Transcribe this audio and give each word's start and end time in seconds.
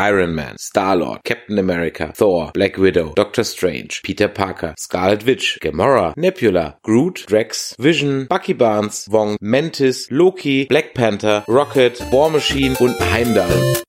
Iron 0.00 0.34
Man, 0.34 0.56
Star-Lord, 0.56 1.24
Captain 1.24 1.58
America, 1.58 2.10
Thor, 2.16 2.52
Black 2.54 2.78
Widow, 2.78 3.12
Doctor 3.12 3.44
Strange, 3.44 4.00
Peter 4.02 4.28
Parker, 4.28 4.74
Scarlet 4.78 5.26
Witch, 5.26 5.58
Gamora, 5.60 6.16
Nebula, 6.16 6.78
Groot, 6.82 7.24
Drax, 7.26 7.76
Vision, 7.78 8.24
Bucky 8.24 8.54
Barnes, 8.54 9.06
Wong, 9.10 9.36
Mantis, 9.42 10.10
Loki, 10.10 10.64
Black 10.64 10.94
Panther, 10.94 11.44
Rocket, 11.46 12.00
War 12.10 12.30
Machine 12.30 12.76
und 12.80 12.98
Heimdall. 12.98 13.82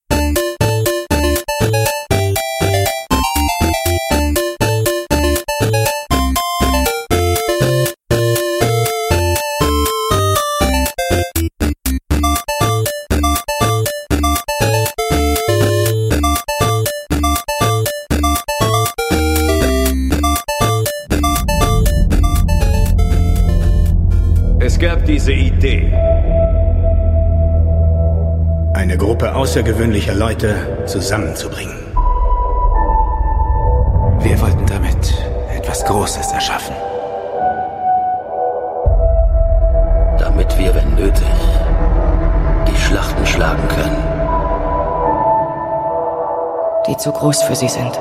Außergewöhnlicher 29.51 30.13
Leute 30.13 30.55
zusammenzubringen. 30.85 31.75
Wir 34.19 34.39
wollten 34.39 34.65
damit 34.65 35.13
etwas 35.53 35.83
Großes 35.83 36.31
erschaffen. 36.31 36.73
Damit 40.17 40.57
wir, 40.57 40.73
wenn 40.73 40.95
nötig, 40.95 41.35
die 42.65 42.77
Schlachten 42.77 43.25
schlagen 43.25 43.67
können. 43.67 43.97
Die 46.87 46.95
zu 46.95 47.11
groß 47.11 47.43
für 47.43 47.55
sie 47.55 47.67
sind. 47.67 47.99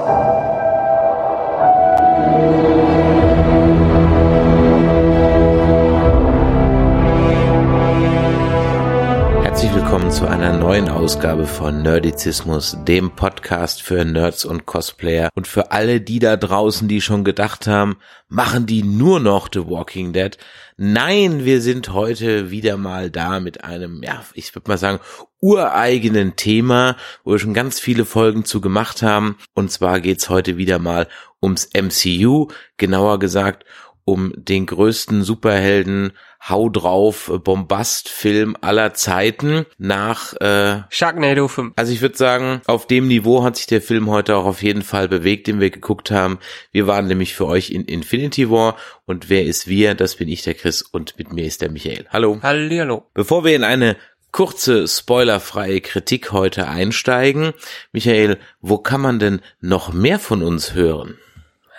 Zu 10.20 10.28
einer 10.28 10.52
neuen 10.52 10.90
Ausgabe 10.90 11.46
von 11.46 11.80
Nerdizismus, 11.80 12.76
dem 12.86 13.12
Podcast 13.12 13.80
für 13.80 14.04
Nerds 14.04 14.44
und 14.44 14.66
Cosplayer 14.66 15.30
und 15.34 15.48
für 15.48 15.72
alle 15.72 16.02
die 16.02 16.18
da 16.18 16.36
draußen, 16.36 16.88
die 16.88 17.00
schon 17.00 17.24
gedacht 17.24 17.66
haben, 17.66 17.96
machen 18.28 18.66
die 18.66 18.82
nur 18.82 19.18
noch 19.18 19.48
The 19.50 19.66
Walking 19.66 20.12
Dead. 20.12 20.36
Nein, 20.76 21.46
wir 21.46 21.62
sind 21.62 21.94
heute 21.94 22.50
wieder 22.50 22.76
mal 22.76 23.10
da 23.10 23.40
mit 23.40 23.64
einem, 23.64 24.02
ja, 24.02 24.22
ich 24.34 24.54
würde 24.54 24.68
mal 24.70 24.76
sagen, 24.76 25.00
ureigenen 25.40 26.36
Thema, 26.36 26.96
wo 27.24 27.30
wir 27.30 27.38
schon 27.38 27.54
ganz 27.54 27.80
viele 27.80 28.04
Folgen 28.04 28.44
zu 28.44 28.60
gemacht 28.60 29.00
haben. 29.00 29.38
Und 29.54 29.72
zwar 29.72 30.00
geht's 30.00 30.28
heute 30.28 30.58
wieder 30.58 30.78
mal 30.78 31.08
ums 31.42 31.70
MCU, 31.74 32.48
genauer 32.76 33.20
gesagt 33.20 33.64
um 34.10 34.32
den 34.36 34.66
größten 34.66 35.22
Superhelden 35.22 36.12
Hau 36.48 36.70
drauf 36.70 37.30
Bombastfilm 37.44 38.56
aller 38.62 38.94
Zeiten 38.94 39.66
nach 39.76 40.32
äh, 40.40 40.82
Sharknado 40.88 41.48
5. 41.48 41.74
Also 41.76 41.92
ich 41.92 42.00
würde 42.00 42.16
sagen, 42.16 42.62
auf 42.66 42.86
dem 42.86 43.08
Niveau 43.08 43.44
hat 43.44 43.56
sich 43.56 43.66
der 43.66 43.82
Film 43.82 44.08
heute 44.08 44.36
auch 44.36 44.46
auf 44.46 44.62
jeden 44.62 44.80
Fall 44.80 45.06
bewegt, 45.06 45.48
den 45.48 45.60
wir 45.60 45.68
geguckt 45.68 46.10
haben. 46.10 46.38
Wir 46.72 46.86
waren 46.86 47.06
nämlich 47.08 47.34
für 47.34 47.46
euch 47.46 47.70
in 47.70 47.84
Infinity 47.84 48.50
War 48.50 48.76
und 49.04 49.28
wer 49.28 49.44
ist 49.44 49.68
wir? 49.68 49.94
Das 49.94 50.16
bin 50.16 50.28
ich, 50.28 50.42
der 50.42 50.54
Chris 50.54 50.80
und 50.80 51.18
mit 51.18 51.30
mir 51.32 51.44
ist 51.44 51.60
der 51.60 51.70
Michael. 51.70 52.06
Hallo. 52.08 52.40
Hallo. 52.42 53.04
Bevor 53.12 53.44
wir 53.44 53.54
in 53.54 53.64
eine 53.64 53.96
kurze 54.32 54.88
spoilerfreie 54.88 55.82
Kritik 55.82 56.32
heute 56.32 56.68
einsteigen, 56.68 57.52
Michael, 57.92 58.38
wo 58.62 58.78
kann 58.78 59.02
man 59.02 59.18
denn 59.18 59.40
noch 59.60 59.92
mehr 59.92 60.18
von 60.18 60.42
uns 60.42 60.72
hören? 60.72 61.18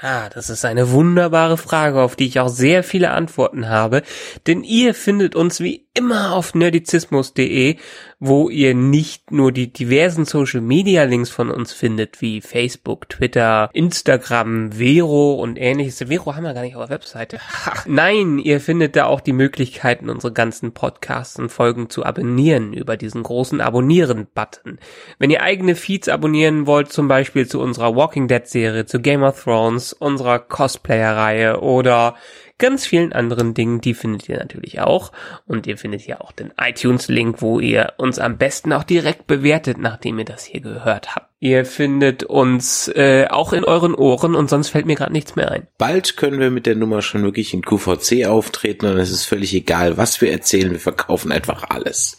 Ah, 0.03 0.29
das 0.29 0.49
ist 0.49 0.65
eine 0.65 0.89
wunderbare 0.89 1.57
Frage, 1.57 2.01
auf 2.01 2.15
die 2.15 2.25
ich 2.25 2.39
auch 2.39 2.49
sehr 2.49 2.83
viele 2.83 3.11
Antworten 3.11 3.69
habe, 3.69 4.01
denn 4.47 4.63
ihr 4.63 4.95
findet 4.95 5.35
uns 5.35 5.59
wie 5.59 5.85
immer 5.93 6.33
auf 6.33 6.55
nerdizismus.de, 6.55 7.75
wo 8.19 8.49
ihr 8.49 8.73
nicht 8.73 9.31
nur 9.31 9.51
die 9.51 9.73
diversen 9.73 10.25
Social 10.25 10.61
Media 10.61 11.03
Links 11.03 11.29
von 11.29 11.51
uns 11.51 11.73
findet, 11.73 12.21
wie 12.21 12.39
Facebook, 12.39 13.09
Twitter, 13.09 13.69
Instagram, 13.73 14.71
Vero 14.73 15.33
und 15.33 15.57
ähnliches. 15.57 16.07
Vero 16.07 16.35
haben 16.35 16.43
wir 16.43 16.53
gar 16.53 16.61
nicht 16.61 16.75
auf 16.75 16.87
der 16.87 16.95
Webseite. 16.95 17.39
Nein, 17.87 18.39
ihr 18.39 18.61
findet 18.61 18.95
da 18.95 19.05
auch 19.05 19.19
die 19.19 19.33
Möglichkeiten, 19.33 20.09
unsere 20.09 20.31
ganzen 20.31 20.73
Podcasts 20.73 21.37
und 21.37 21.49
Folgen 21.49 21.89
zu 21.89 22.05
abonnieren 22.05 22.73
über 22.73 22.95
diesen 22.95 23.23
großen 23.23 23.59
Abonnieren-Button. 23.59 24.79
Wenn 25.19 25.29
ihr 25.29 25.41
eigene 25.41 25.75
Feeds 25.75 26.07
abonnieren 26.07 26.67
wollt, 26.67 26.91
zum 26.91 27.07
Beispiel 27.09 27.47
zu 27.47 27.59
unserer 27.59 27.95
Walking 27.95 28.27
Dead 28.29 28.47
Serie, 28.47 28.85
zu 28.85 29.01
Game 29.01 29.23
of 29.23 29.43
Thrones, 29.43 29.91
unserer 29.93 30.39
Cosplayer-Reihe 30.39 31.59
oder 31.59 32.15
ganz 32.61 32.85
vielen 32.85 33.11
anderen 33.11 33.53
Dingen, 33.53 33.81
die 33.81 33.93
findet 33.93 34.29
ihr 34.29 34.37
natürlich 34.37 34.79
auch. 34.79 35.11
Und 35.45 35.67
ihr 35.67 35.77
findet 35.77 36.07
ja 36.07 36.21
auch 36.21 36.31
den 36.31 36.53
iTunes-Link, 36.57 37.41
wo 37.41 37.59
ihr 37.59 37.93
uns 37.97 38.19
am 38.19 38.37
besten 38.37 38.71
auch 38.71 38.85
direkt 38.85 39.27
bewertet, 39.27 39.77
nachdem 39.77 40.19
ihr 40.19 40.25
das 40.25 40.45
hier 40.45 40.61
gehört 40.61 41.15
habt. 41.15 41.27
Ihr 41.41 41.65
findet 41.65 42.23
uns 42.23 42.87
äh, 42.89 43.25
auch 43.29 43.51
in 43.51 43.65
euren 43.65 43.95
Ohren 43.95 44.35
und 44.35 44.49
sonst 44.49 44.69
fällt 44.69 44.85
mir 44.85 44.95
gerade 44.95 45.11
nichts 45.11 45.35
mehr 45.35 45.51
ein. 45.51 45.67
Bald 45.77 46.15
können 46.15 46.39
wir 46.39 46.51
mit 46.51 46.67
der 46.67 46.75
Nummer 46.75 47.01
schon 47.01 47.23
wirklich 47.23 47.53
in 47.53 47.63
QVC 47.63 48.27
auftreten 48.27 48.85
und 48.85 48.97
es 48.99 49.11
ist 49.11 49.25
völlig 49.25 49.53
egal, 49.53 49.97
was 49.97 50.21
wir 50.21 50.31
erzählen, 50.31 50.71
wir 50.71 50.79
verkaufen 50.79 51.31
einfach 51.31 51.63
alles. 51.69 52.17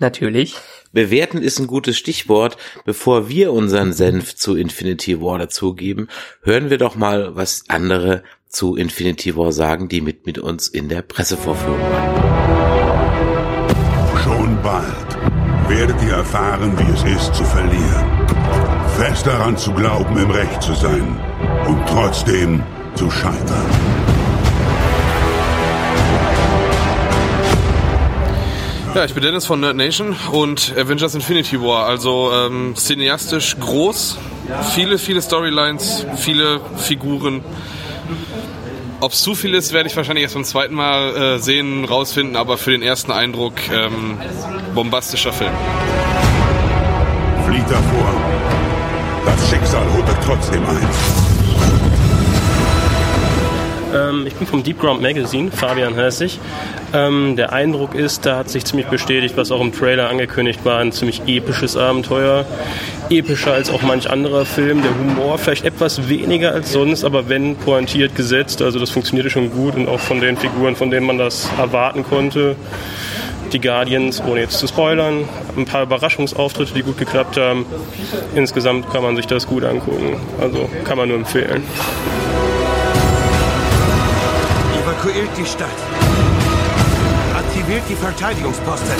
Natürlich. 0.00 0.56
Bewerten 0.92 1.38
ist 1.38 1.58
ein 1.58 1.66
gutes 1.66 1.96
Stichwort. 1.96 2.56
Bevor 2.84 3.28
wir 3.28 3.52
unseren 3.52 3.92
Senf 3.92 4.34
zu 4.34 4.56
Infinity 4.56 5.20
War 5.20 5.38
dazugeben, 5.38 6.08
hören 6.42 6.70
wir 6.70 6.78
doch 6.78 6.96
mal, 6.96 7.36
was 7.36 7.64
andere 7.68 8.22
zu 8.54 8.76
Infinity 8.76 9.36
War 9.36 9.52
sagen, 9.52 9.88
die 9.88 10.00
mit, 10.00 10.26
mit 10.26 10.38
uns 10.38 10.68
in 10.68 10.88
der 10.88 11.02
Pressevorführung 11.02 11.80
waren. 11.80 12.34
Schon 14.22 14.62
bald 14.62 15.18
werdet 15.68 16.00
ihr 16.02 16.14
erfahren, 16.14 16.72
wie 16.78 16.92
es 16.92 17.22
ist 17.22 17.34
zu 17.34 17.44
verlieren. 17.44 18.26
Fest 18.96 19.26
daran 19.26 19.56
zu 19.56 19.72
glauben, 19.72 20.16
im 20.16 20.30
Recht 20.30 20.62
zu 20.62 20.72
sein 20.74 21.20
und 21.66 21.84
trotzdem 21.88 22.62
zu 22.94 23.10
scheitern. 23.10 23.66
Ja, 28.94 29.04
ich 29.04 29.12
bin 29.12 29.24
Dennis 29.24 29.44
von 29.44 29.58
Nerd 29.58 29.74
Nation 29.74 30.14
und 30.30 30.72
Avengers 30.78 31.16
Infinity 31.16 31.60
War. 31.60 31.86
Also 31.86 32.30
ähm, 32.32 32.74
cineastisch 32.76 33.56
groß, 33.58 34.18
viele, 34.72 34.98
viele 34.98 35.20
Storylines, 35.20 36.06
viele 36.14 36.60
Figuren. 36.76 37.42
Ob 39.00 39.12
es 39.12 39.22
zu 39.22 39.34
viel 39.34 39.54
ist, 39.54 39.72
werde 39.72 39.88
ich 39.88 39.96
wahrscheinlich 39.96 40.22
erst 40.22 40.34
beim 40.34 40.44
zweiten 40.44 40.74
Mal 40.74 41.16
äh, 41.16 41.38
sehen, 41.38 41.84
rausfinden, 41.84 42.36
aber 42.36 42.56
für 42.56 42.70
den 42.70 42.82
ersten 42.82 43.12
Eindruck 43.12 43.54
ähm, 43.70 44.18
bombastischer 44.74 45.32
Film. 45.32 45.52
Flieht 47.46 47.70
davor. 47.70 48.14
Das 49.26 49.50
Schicksal 49.50 49.84
holt 49.92 50.08
trotzdem 50.24 50.64
ein. 50.66 51.23
Ähm, 53.94 54.26
ich 54.26 54.34
bin 54.34 54.46
vom 54.46 54.62
Deep 54.62 54.80
Ground 54.80 55.00
Magazine, 55.00 55.50
Fabian 55.50 55.96
heiße 55.96 56.24
ich. 56.24 56.40
Ähm, 56.92 57.36
der 57.36 57.52
Eindruck 57.52 57.94
ist, 57.94 58.26
da 58.26 58.36
hat 58.36 58.50
sich 58.50 58.64
ziemlich 58.64 58.88
bestätigt, 58.88 59.36
was 59.36 59.50
auch 59.50 59.60
im 59.60 59.72
Trailer 59.72 60.10
angekündigt 60.10 60.60
war, 60.64 60.78
ein 60.78 60.92
ziemlich 60.92 61.22
episches 61.26 61.76
Abenteuer. 61.76 62.44
Epischer 63.10 63.52
als 63.52 63.70
auch 63.70 63.82
manch 63.82 64.10
anderer 64.10 64.44
Film. 64.44 64.82
Der 64.82 64.90
Humor 64.98 65.38
vielleicht 65.38 65.64
etwas 65.64 66.08
weniger 66.08 66.52
als 66.52 66.72
sonst, 66.72 67.04
aber 67.04 67.28
wenn 67.28 67.56
pointiert 67.56 68.16
gesetzt. 68.16 68.62
Also 68.62 68.78
das 68.78 68.90
funktionierte 68.90 69.30
schon 69.30 69.50
gut 69.50 69.76
und 69.76 69.88
auch 69.88 70.00
von 70.00 70.20
den 70.20 70.36
Figuren, 70.36 70.74
von 70.74 70.90
denen 70.90 71.06
man 71.06 71.18
das 71.18 71.48
erwarten 71.58 72.04
konnte. 72.04 72.56
Die 73.52 73.60
Guardians, 73.60 74.22
ohne 74.26 74.40
jetzt 74.40 74.58
zu 74.58 74.66
spoilern, 74.66 75.28
ein 75.56 75.64
paar 75.66 75.84
Überraschungsauftritte, 75.84 76.74
die 76.74 76.82
gut 76.82 76.98
geklappt 76.98 77.36
haben. 77.36 77.66
Insgesamt 78.34 78.90
kann 78.90 79.02
man 79.02 79.14
sich 79.14 79.26
das 79.26 79.46
gut 79.46 79.64
angucken. 79.64 80.16
Also 80.40 80.68
kann 80.84 80.98
man 80.98 81.08
nur 81.08 81.18
empfehlen. 81.18 81.62
Evakuiert 85.04 85.28
die 85.36 85.44
Stadt. 85.44 85.68
Aktiviert 87.36 87.82
die 87.90 87.94
Verteidigungsposten. 87.94 88.94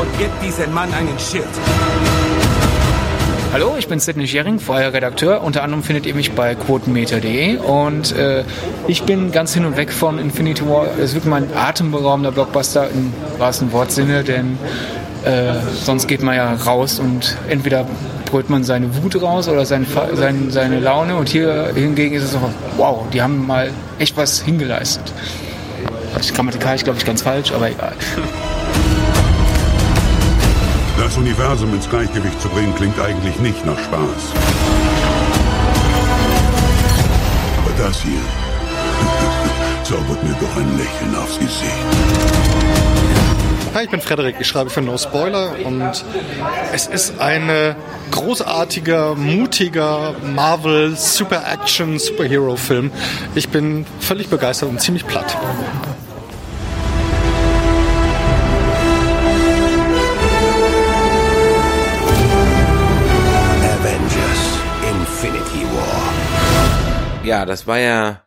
Und 0.00 0.18
gebt 0.18 0.42
diesem 0.42 0.74
Mann 0.74 0.92
einen 0.92 1.16
Schild. 1.16 1.44
Hallo, 3.52 3.76
ich 3.78 3.86
bin 3.86 4.00
Sidney 4.00 4.26
Schering, 4.26 4.58
freier 4.58 4.92
Redakteur. 4.92 5.42
Unter 5.42 5.62
anderem 5.62 5.84
findet 5.84 6.06
ihr 6.06 6.14
mich 6.14 6.32
bei 6.32 6.56
quotenmeter.de 6.56 7.58
und 7.58 8.12
äh, 8.16 8.42
ich 8.88 9.04
bin 9.04 9.30
ganz 9.30 9.54
hin 9.54 9.64
und 9.64 9.76
weg 9.76 9.92
von 9.92 10.18
Infinity 10.18 10.68
War. 10.68 10.88
Es 10.98 11.10
ist 11.10 11.14
wirklich 11.14 11.30
mein 11.30 11.56
atemberaubender 11.56 12.32
Blockbuster 12.32 12.90
im 12.90 13.12
wahrsten 13.38 13.72
Wortsinne, 13.72 14.24
denn 14.24 14.58
äh, 15.24 15.54
sonst 15.84 16.06
geht 16.06 16.22
man 16.22 16.36
ja 16.36 16.54
raus 16.54 16.98
und 16.98 17.36
entweder 17.48 17.86
brüllt 18.30 18.50
man 18.50 18.64
seine 18.64 19.02
Wut 19.02 19.20
raus 19.20 19.48
oder 19.48 19.64
sein, 19.64 19.86
sein, 20.14 20.50
seine 20.50 20.80
Laune 20.80 21.16
und 21.16 21.28
hier 21.28 21.72
hingegen 21.74 22.14
ist 22.14 22.24
es 22.24 22.32
so, 22.32 22.40
wow, 22.76 23.06
die 23.12 23.22
haben 23.22 23.46
mal 23.46 23.70
echt 23.98 24.16
was 24.16 24.40
hingeleistet. 24.42 25.12
Grammatikalisch 26.34 26.84
glaube 26.84 26.98
ich 26.98 27.04
ganz 27.04 27.22
falsch, 27.22 27.52
aber 27.52 27.70
egal. 27.70 27.92
Das 30.98 31.16
Universum 31.16 31.72
ins 31.74 31.88
Gleichgewicht 31.88 32.40
zu 32.40 32.48
bringen, 32.48 32.74
klingt 32.74 32.98
eigentlich 33.00 33.38
nicht 33.38 33.64
nach 33.64 33.78
Spaß. 33.78 34.32
Aber 37.58 37.82
das 37.82 38.02
hier 38.02 38.20
zaubert 39.84 40.22
mir 40.24 40.34
doch 40.40 40.56
ein 40.56 40.76
Lächeln 40.76 41.16
aufs 41.16 41.38
Gesicht. 41.38 42.87
Hi, 43.78 43.84
ich 43.84 43.90
bin 43.90 44.00
Frederik, 44.00 44.34
ich 44.40 44.48
schreibe 44.48 44.70
für 44.70 44.82
No 44.82 44.98
Spoiler 44.98 45.54
und 45.64 46.04
es 46.72 46.88
ist 46.88 47.20
ein 47.20 47.76
großartiger, 48.10 49.14
mutiger 49.14 50.16
Marvel 50.34 50.96
Super 50.96 51.44
Action 51.48 52.00
Superhero 52.00 52.56
Film. 52.56 52.90
Ich 53.36 53.50
bin 53.50 53.86
völlig 54.00 54.30
begeistert 54.30 54.68
und 54.68 54.80
ziemlich 54.80 55.06
platt. 55.06 55.38
Avengers 63.62 64.42
Infinity 64.88 65.64
War. 65.74 67.24
Ja, 67.24 67.44
das 67.46 67.66
war 67.66 67.78
ja 67.78 68.22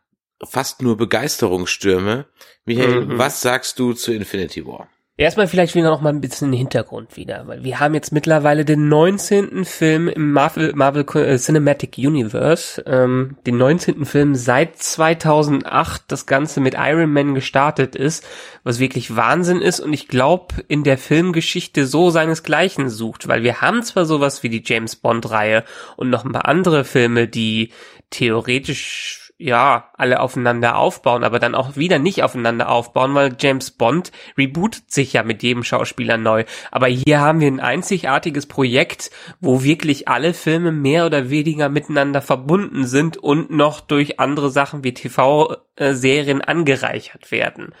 fast 0.48 0.82
nur 0.82 0.96
Begeisterungsstürme. 0.96 2.26
Michael, 2.64 3.06
Mhm. 3.06 3.18
was 3.18 3.40
sagst 3.40 3.78
du 3.78 3.92
zu 3.92 4.12
Infinity 4.12 4.66
War? 4.66 4.88
Erstmal 5.22 5.46
vielleicht 5.46 5.76
wieder 5.76 5.88
noch 5.88 6.00
mal 6.00 6.08
ein 6.08 6.20
bisschen 6.20 6.50
den 6.50 6.58
Hintergrund 6.58 7.16
wieder, 7.16 7.46
weil 7.46 7.62
wir 7.62 7.78
haben 7.78 7.94
jetzt 7.94 8.10
mittlerweile 8.10 8.64
den 8.64 8.88
19. 8.88 9.64
Film 9.64 10.08
im 10.08 10.32
Marvel, 10.32 10.72
Marvel 10.74 11.06
äh, 11.14 11.38
Cinematic 11.38 11.96
Universe, 11.96 12.82
ähm, 12.86 13.36
den 13.46 13.56
19. 13.56 14.04
Film 14.04 14.34
seit 14.34 14.78
2008 14.78 16.02
das 16.08 16.26
Ganze 16.26 16.58
mit 16.58 16.74
Iron 16.76 17.12
Man 17.12 17.36
gestartet 17.36 17.94
ist, 17.94 18.26
was 18.64 18.80
wirklich 18.80 19.14
Wahnsinn 19.14 19.60
ist 19.60 19.78
und 19.78 19.92
ich 19.92 20.08
glaube 20.08 20.56
in 20.66 20.82
der 20.82 20.98
Filmgeschichte 20.98 21.86
so 21.86 22.10
seinesgleichen 22.10 22.90
sucht, 22.90 23.28
weil 23.28 23.44
wir 23.44 23.60
haben 23.60 23.84
zwar 23.84 24.06
sowas 24.06 24.42
wie 24.42 24.48
die 24.48 24.64
James 24.64 24.96
Bond 24.96 25.30
Reihe 25.30 25.62
und 25.96 26.10
noch 26.10 26.24
ein 26.24 26.32
paar 26.32 26.48
andere 26.48 26.82
Filme, 26.82 27.28
die 27.28 27.70
theoretisch 28.10 29.21
ja, 29.42 29.90
alle 29.94 30.20
aufeinander 30.20 30.76
aufbauen, 30.76 31.24
aber 31.24 31.38
dann 31.38 31.54
auch 31.54 31.76
wieder 31.76 31.98
nicht 31.98 32.22
aufeinander 32.22 32.68
aufbauen, 32.68 33.14
weil 33.14 33.34
James 33.38 33.72
Bond 33.72 34.12
rebootet 34.38 34.90
sich 34.90 35.12
ja 35.12 35.22
mit 35.22 35.42
jedem 35.42 35.64
Schauspieler 35.64 36.16
neu. 36.16 36.44
Aber 36.70 36.86
hier 36.86 37.20
haben 37.20 37.40
wir 37.40 37.48
ein 37.48 37.60
einzigartiges 37.60 38.46
Projekt, 38.46 39.10
wo 39.40 39.62
wirklich 39.62 40.08
alle 40.08 40.32
Filme 40.32 40.70
mehr 40.70 41.06
oder 41.06 41.28
weniger 41.30 41.68
miteinander 41.68 42.22
verbunden 42.22 42.86
sind 42.86 43.16
und 43.16 43.50
noch 43.50 43.80
durch 43.80 44.20
andere 44.20 44.50
Sachen 44.50 44.84
wie 44.84 44.94
TV-Serien 44.94 46.40
angereichert 46.40 47.30
werden. 47.32 47.74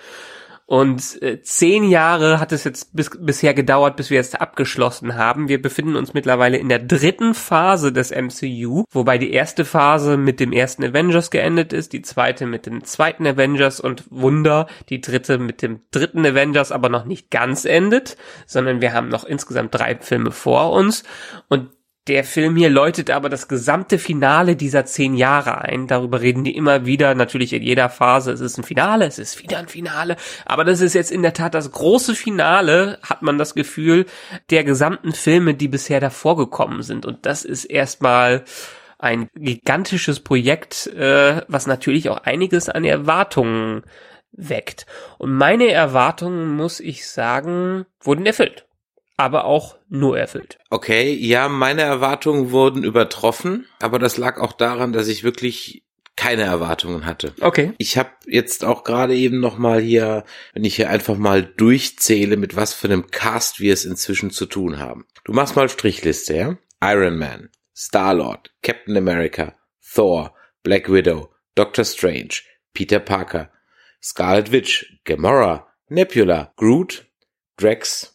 Und 0.66 1.20
äh, 1.22 1.42
zehn 1.42 1.84
Jahre 1.84 2.40
hat 2.40 2.52
es 2.52 2.64
jetzt 2.64 2.94
bis, 2.94 3.10
bisher 3.18 3.52
gedauert, 3.52 3.96
bis 3.96 4.10
wir 4.10 4.20
es 4.20 4.34
abgeschlossen 4.34 5.16
haben. 5.16 5.48
Wir 5.48 5.60
befinden 5.60 5.96
uns 5.96 6.14
mittlerweile 6.14 6.56
in 6.56 6.68
der 6.68 6.78
dritten 6.78 7.34
Phase 7.34 7.92
des 7.92 8.10
MCU, 8.10 8.84
wobei 8.90 9.18
die 9.18 9.32
erste 9.32 9.64
Phase 9.64 10.16
mit 10.16 10.40
dem 10.40 10.52
ersten 10.52 10.84
Avengers 10.84 11.30
geendet 11.30 11.72
ist, 11.72 11.92
die 11.92 12.02
zweite 12.02 12.46
mit 12.46 12.66
dem 12.66 12.84
zweiten 12.84 13.26
Avengers 13.26 13.80
und 13.80 14.04
Wunder, 14.10 14.66
die 14.88 15.00
dritte 15.00 15.38
mit 15.38 15.62
dem 15.62 15.80
dritten 15.90 16.24
Avengers 16.24 16.72
aber 16.72 16.88
noch 16.88 17.04
nicht 17.04 17.30
ganz 17.30 17.64
endet, 17.64 18.16
sondern 18.46 18.80
wir 18.80 18.92
haben 18.92 19.08
noch 19.08 19.24
insgesamt 19.24 19.74
drei 19.74 19.96
Filme 19.96 20.30
vor 20.30 20.72
uns 20.72 21.02
und 21.48 21.68
der 22.08 22.24
Film 22.24 22.56
hier 22.56 22.68
läutet 22.68 23.10
aber 23.10 23.28
das 23.28 23.46
gesamte 23.46 23.98
Finale 23.98 24.56
dieser 24.56 24.84
zehn 24.84 25.14
Jahre 25.14 25.60
ein. 25.60 25.86
Darüber 25.86 26.20
reden 26.20 26.42
die 26.42 26.56
immer 26.56 26.84
wieder, 26.84 27.14
natürlich 27.14 27.52
in 27.52 27.62
jeder 27.62 27.88
Phase. 27.88 28.32
Es 28.32 28.40
ist 28.40 28.58
ein 28.58 28.64
Finale, 28.64 29.06
es 29.06 29.20
ist 29.20 29.40
wieder 29.40 29.58
ein 29.58 29.68
Finale. 29.68 30.16
Aber 30.44 30.64
das 30.64 30.80
ist 30.80 30.94
jetzt 30.94 31.12
in 31.12 31.22
der 31.22 31.32
Tat 31.32 31.54
das 31.54 31.70
große 31.70 32.16
Finale, 32.16 32.98
hat 33.02 33.22
man 33.22 33.38
das 33.38 33.54
Gefühl, 33.54 34.06
der 34.50 34.64
gesamten 34.64 35.12
Filme, 35.12 35.54
die 35.54 35.68
bisher 35.68 36.00
davor 36.00 36.36
gekommen 36.36 36.82
sind. 36.82 37.06
Und 37.06 37.24
das 37.24 37.44
ist 37.44 37.66
erstmal 37.66 38.44
ein 38.98 39.28
gigantisches 39.36 40.20
Projekt, 40.20 40.88
äh, 40.88 41.42
was 41.46 41.68
natürlich 41.68 42.08
auch 42.08 42.18
einiges 42.18 42.68
an 42.68 42.84
Erwartungen 42.84 43.84
weckt. 44.32 44.86
Und 45.18 45.32
meine 45.34 45.70
Erwartungen, 45.70 46.56
muss 46.56 46.80
ich 46.80 47.08
sagen, 47.08 47.86
wurden 48.00 48.26
erfüllt 48.26 48.66
aber 49.22 49.44
auch 49.44 49.78
nur 49.88 50.18
erfüllt. 50.18 50.58
Okay, 50.68 51.12
ja, 51.14 51.48
meine 51.48 51.82
Erwartungen 51.82 52.50
wurden 52.50 52.82
übertroffen, 52.82 53.66
aber 53.80 54.00
das 54.00 54.16
lag 54.16 54.40
auch 54.40 54.52
daran, 54.52 54.92
dass 54.92 55.06
ich 55.06 55.22
wirklich 55.22 55.84
keine 56.16 56.42
Erwartungen 56.42 57.06
hatte. 57.06 57.32
Okay. 57.40 57.72
Ich 57.78 57.96
habe 57.96 58.10
jetzt 58.26 58.64
auch 58.64 58.82
gerade 58.82 59.14
eben 59.14 59.38
noch 59.38 59.58
mal 59.58 59.80
hier, 59.80 60.24
wenn 60.52 60.64
ich 60.64 60.76
hier 60.76 60.90
einfach 60.90 61.16
mal 61.16 61.42
durchzähle, 61.42 62.36
mit 62.36 62.56
was 62.56 62.74
für 62.74 62.88
einem 62.88 63.10
Cast 63.10 63.60
wir 63.60 63.72
es 63.72 63.84
inzwischen 63.84 64.30
zu 64.30 64.46
tun 64.46 64.78
haben. 64.78 65.06
Du 65.24 65.32
machst 65.32 65.56
mal 65.56 65.68
Strichliste, 65.68 66.34
ja? 66.34 66.58
Iron 66.82 67.16
Man, 67.16 67.48
Star-Lord, 67.74 68.50
Captain 68.62 68.96
America, 68.96 69.54
Thor, 69.94 70.34
Black 70.64 70.92
Widow, 70.92 71.32
Doctor 71.54 71.84
Strange, 71.84 72.42
Peter 72.74 72.98
Parker, 72.98 73.50
Scarlet 74.02 74.50
Witch, 74.50 75.00
Gamora, 75.04 75.68
Nebula, 75.88 76.52
Groot, 76.56 77.06
Drax, 77.56 78.11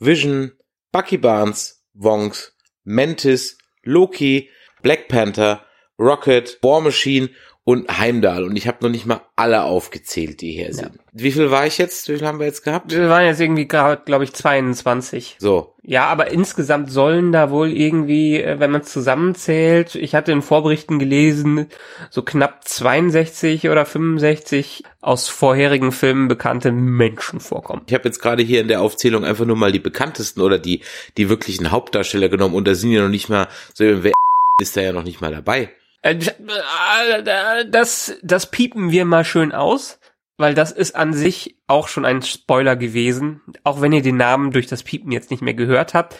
Vision, 0.00 0.52
Bucky 0.92 1.16
Barnes, 1.16 1.74
Wongs, 1.94 2.52
Mantis, 2.84 3.56
Loki, 3.84 4.48
Black 4.82 5.08
Panther, 5.08 5.62
Rocket, 5.98 6.56
War 6.62 6.80
Machine 6.80 7.30
und 7.66 7.98
Heimdall. 7.98 8.44
Und 8.44 8.54
ich 8.54 8.68
habe 8.68 8.78
noch 8.80 8.90
nicht 8.90 9.06
mal 9.06 9.22
alle 9.34 9.64
aufgezählt, 9.64 10.40
die 10.40 10.52
hier 10.52 10.72
sind. 10.72 10.92
Wie 11.12 11.32
viel 11.32 11.50
war 11.50 11.66
ich 11.66 11.78
jetzt? 11.78 12.08
Wie 12.08 12.16
viel 12.16 12.24
haben 12.24 12.38
wir 12.38 12.46
jetzt 12.46 12.62
gehabt? 12.62 12.92
Wir 12.92 13.08
waren 13.08 13.26
jetzt 13.26 13.40
irgendwie 13.40 13.66
gerade, 13.66 14.02
glaube 14.04 14.22
ich, 14.22 14.32
22. 14.32 15.34
So. 15.40 15.74
Ja, 15.82 16.06
aber 16.06 16.30
insgesamt 16.30 16.92
sollen 16.92 17.32
da 17.32 17.50
wohl 17.50 17.72
irgendwie, 17.72 18.40
äh, 18.40 18.60
wenn 18.60 18.70
man 18.70 18.82
es 18.82 18.92
zusammenzählt, 18.92 19.96
ich 19.96 20.14
hatte 20.14 20.30
in 20.30 20.42
Vorberichten 20.42 21.00
gelesen, 21.00 21.66
so 22.08 22.22
knapp 22.22 22.68
62 22.68 23.68
oder 23.68 23.84
65 23.84 24.84
aus 25.00 25.28
vorherigen 25.28 25.90
Filmen 25.90 26.28
bekannte 26.28 26.70
Menschen 26.70 27.40
vorkommen. 27.40 27.82
Ich 27.88 27.94
habe 27.94 28.04
jetzt 28.04 28.22
gerade 28.22 28.44
hier 28.44 28.60
in 28.60 28.68
der 28.68 28.80
Aufzählung 28.80 29.24
einfach 29.24 29.44
nur 29.44 29.56
mal 29.56 29.72
die 29.72 29.80
bekanntesten 29.80 30.40
oder 30.40 30.60
die 30.60 30.82
die 31.16 31.28
wirklichen 31.28 31.72
Hauptdarsteller 31.72 32.28
genommen 32.28 32.54
und 32.54 32.68
da 32.68 32.76
sind 32.76 32.92
ja 32.92 33.02
noch 33.02 33.08
nicht 33.08 33.28
mal 33.28 33.48
so 33.74 33.84
wer 34.04 34.12
ist 34.60 34.76
da 34.76 34.82
ja 34.82 34.92
noch 34.92 35.02
nicht 35.02 35.20
mal 35.20 35.32
dabei. 35.32 35.70
Äh, 36.06 37.64
Das, 37.70 38.14
das 38.22 38.50
piepen 38.50 38.90
wir 38.90 39.04
mal 39.04 39.24
schön 39.24 39.52
aus, 39.52 39.98
weil 40.36 40.54
das 40.54 40.72
ist 40.72 40.94
an 40.94 41.12
sich 41.12 41.58
auch 41.66 41.88
schon 41.88 42.04
ein 42.04 42.22
Spoiler 42.22 42.76
gewesen, 42.76 43.40
auch 43.64 43.80
wenn 43.80 43.92
ihr 43.92 44.02
den 44.02 44.16
Namen 44.16 44.50
durch 44.50 44.66
das 44.66 44.82
Piepen 44.82 45.12
jetzt 45.12 45.30
nicht 45.30 45.42
mehr 45.42 45.54
gehört 45.54 45.94
habt. 45.94 46.16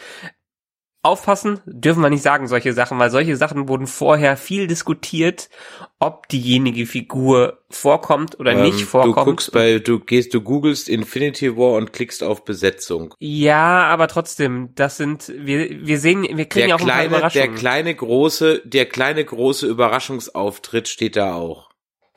Aufpassen, 1.06 1.60
dürfen 1.66 2.02
wir 2.02 2.10
nicht 2.10 2.22
sagen 2.22 2.46
solche 2.48 2.72
Sachen, 2.72 2.98
weil 2.98 3.10
solche 3.10 3.36
Sachen 3.36 3.68
wurden 3.68 3.86
vorher 3.86 4.36
viel 4.36 4.66
diskutiert, 4.66 5.48
ob 5.98 6.28
diejenige 6.28 6.86
Figur 6.86 7.58
vorkommt 7.70 8.38
oder 8.38 8.52
Ähm, 8.52 8.62
nicht 8.62 8.84
vorkommt. 8.84 9.16
Du 9.16 9.24
guckst 9.24 9.52
bei, 9.52 9.78
du 9.78 9.98
gehst, 10.00 10.34
du 10.34 10.40
googelst 10.42 10.88
Infinity 10.88 11.56
War 11.56 11.72
und 11.72 11.92
klickst 11.92 12.22
auf 12.22 12.44
Besetzung. 12.44 13.14
Ja, 13.18 13.84
aber 13.84 14.08
trotzdem, 14.08 14.70
das 14.74 14.96
sind, 14.98 15.32
wir, 15.36 15.86
wir 15.86 15.98
sehen, 15.98 16.22
wir 16.22 16.44
kriegen 16.46 16.68
Der 16.68 16.68
ja 16.68 16.74
auch 16.76 16.80
ein 16.80 16.86
paar 16.86 16.96
kleine, 16.96 17.08
der 17.08 17.18
Überraschungen. 17.18 17.54
kleine 17.56 17.94
große, 17.94 18.62
der 18.64 18.86
kleine 18.86 19.24
große 19.24 19.66
Überraschungsauftritt 19.66 20.88
steht 20.88 21.16
da 21.16 21.34
auch. 21.34 21.65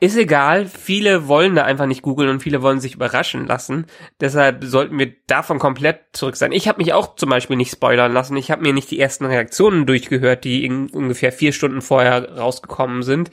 Ist 0.02 0.16
egal, 0.16 0.64
viele 0.64 1.28
wollen 1.28 1.54
da 1.54 1.64
einfach 1.64 1.84
nicht 1.84 2.00
googeln 2.00 2.30
und 2.30 2.40
viele 2.40 2.62
wollen 2.62 2.80
sich 2.80 2.94
überraschen 2.94 3.46
lassen. 3.46 3.84
Deshalb 4.18 4.64
sollten 4.64 4.98
wir 4.98 5.12
davon 5.26 5.58
komplett 5.58 6.00
zurück 6.14 6.36
sein. 6.36 6.52
Ich 6.52 6.68
habe 6.68 6.78
mich 6.78 6.94
auch 6.94 7.16
zum 7.16 7.28
Beispiel 7.28 7.56
nicht 7.56 7.70
spoilern 7.70 8.10
lassen. 8.10 8.34
Ich 8.38 8.50
habe 8.50 8.62
mir 8.62 8.72
nicht 8.72 8.90
die 8.90 8.98
ersten 8.98 9.26
Reaktionen 9.26 9.84
durchgehört, 9.84 10.44
die 10.44 10.66
ungefähr 10.70 11.32
vier 11.32 11.52
Stunden 11.52 11.82
vorher 11.82 12.38
rausgekommen 12.38 13.02
sind. 13.02 13.30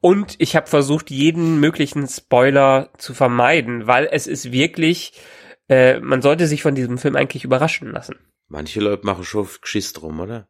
Und 0.00 0.36
ich 0.38 0.54
habe 0.54 0.68
versucht, 0.68 1.10
jeden 1.10 1.58
möglichen 1.58 2.06
Spoiler 2.06 2.90
zu 2.96 3.12
vermeiden, 3.12 3.88
weil 3.88 4.08
es 4.08 4.28
ist 4.28 4.52
wirklich, 4.52 5.20
äh, 5.68 5.98
man 5.98 6.22
sollte 6.22 6.46
sich 6.46 6.62
von 6.62 6.76
diesem 6.76 6.96
Film 6.96 7.16
eigentlich 7.16 7.42
überraschen 7.42 7.90
lassen. 7.90 8.14
Manche 8.46 8.78
Leute 8.78 9.04
machen 9.04 9.24
schon 9.24 9.48
Geschiss 9.60 9.92
drum, 9.92 10.20
oder? 10.20 10.46